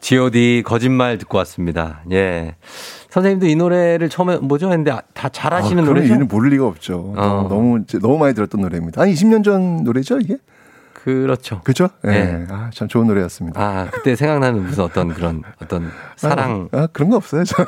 [0.00, 2.02] God 거짓말 듣고 왔습니다.
[2.10, 2.54] 예.
[3.10, 6.04] 선생님도 이 노래를 처음에 뭐죠 했는데 다 잘하시는 아, 노래죠?
[6.08, 7.14] 얘기는 모를 리가 없죠.
[7.16, 7.46] 어.
[7.48, 9.02] 너무 너무 많이 들었던 노래입니다.
[9.02, 10.36] 한 20년 전 노래죠, 이게?
[11.04, 11.60] 그렇죠.
[11.64, 11.88] 그죠?
[12.04, 12.08] 예.
[12.10, 12.46] 네.
[12.50, 13.60] 아, 참 좋은 노래였습니다.
[13.60, 16.68] 아, 그때 생각나는 무슨 어떤 그런 어떤 사랑.
[16.72, 17.44] 아, 아, 그런 거 없어요.
[17.44, 17.56] 저.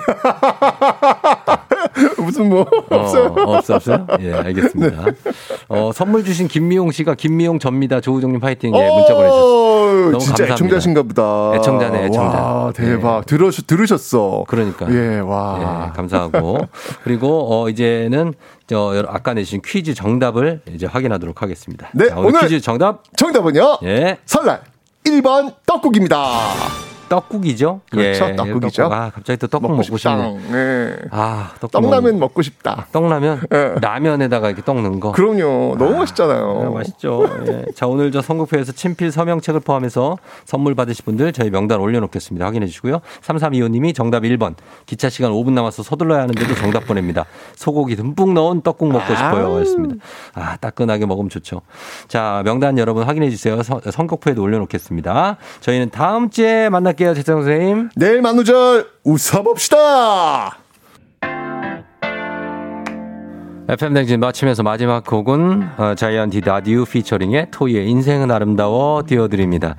[2.19, 3.27] 무슨 뭐 없어요.
[3.27, 4.07] 어, 없어, 없어요?
[4.21, 5.05] 예, 알겠습니다.
[5.69, 8.01] 어, 선물 주신 김미용 씨가 김미용 접니다.
[8.01, 8.75] 조우종님 파이팅.
[8.75, 10.11] 예, 문자 보내주셨어요.
[10.11, 10.55] 너무 진짜 감사합니다.
[10.55, 11.53] 애청자신가 보다.
[11.57, 12.39] 애청자네, 애청자.
[12.39, 13.27] 와, 대박.
[13.27, 14.45] 들으셨, 들으셨어.
[14.47, 14.93] 그러니까.
[14.93, 15.89] 예, 와.
[15.91, 16.69] 예, 감사하고.
[17.05, 18.35] 그리고, 어, 이제는,
[18.73, 21.89] 저, 여러- 아까 내신 퀴즈 정답을 이제 확인하도록 하겠습니다.
[21.93, 23.03] 네, 자, 오늘, 오늘 퀴즈 정답.
[23.17, 23.79] 정답은요?
[23.85, 24.19] 예.
[24.25, 24.63] 설날
[25.05, 26.92] 1번 떡국입니다.
[27.13, 27.81] 떡국이죠?
[27.91, 28.25] 그렇죠.
[28.27, 28.83] 예, 떡국이죠.
[28.85, 28.99] 떡국.
[28.99, 29.99] 아, 갑자기 또 떡국 먹고, 싶다.
[29.99, 30.39] 싶네.
[30.51, 30.97] 네.
[31.11, 31.51] 아.
[31.61, 32.87] 떡라면 먹- 먹고 싶다.
[32.93, 33.43] 떡라면?
[33.81, 35.13] 라면에다가 이렇게 떡 넣은 거.
[35.13, 35.77] 그럼요.
[35.79, 36.65] 너무 맛있잖아요.
[36.67, 37.25] 아, 맛있죠.
[37.49, 37.65] 예.
[37.75, 42.45] 자, 오늘 저 선곡표에서 친필 서명책을 포함해서 선물 받으실 분들 저희 명단 올려놓겠습니다.
[42.47, 43.01] 확인해 주시고요.
[43.23, 44.55] 3325님이 정답 1번.
[44.87, 47.25] 기차 시간 5분 남아서 서둘러야 하는데도 정답 보냅니다.
[47.57, 49.57] 소고기 듬뿍 넣은 떡국 먹고 싶어요.
[49.57, 49.97] 하셨습니다.
[50.35, 51.61] 아, 따끈하게 먹으면 좋죠.
[52.09, 53.63] 자, 명단 여러분 확인해 주세요.
[53.63, 55.37] 서- 선곡표에도 올려놓겠습니다.
[55.61, 57.02] 저희는 다음 주에 만날게요.
[57.15, 57.91] 재성 선생님.
[57.97, 60.59] 내일 만우절 웃어봅시다.
[63.69, 69.77] FM 댕진 마치면서 마지막 곡은 어, 자이언티 다디우 피처링의 토이의 인생은 아름다워 띄워드립니다.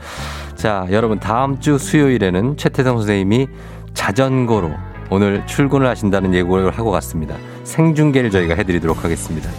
[0.56, 3.48] 자, 여러분 다음 주 수요일에는 최태성 선생님이
[3.94, 4.72] 자전거로
[5.10, 7.36] 오늘 출근을 하신다는 예고를 하고 갔습니다.
[7.66, 9.50] 생중계를 저희가 해드리도록 하겠습니다.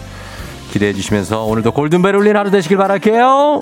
[0.70, 3.60] 기대해 주시면서 오늘도 골든벨 울린 하루 되시길 바랄게요.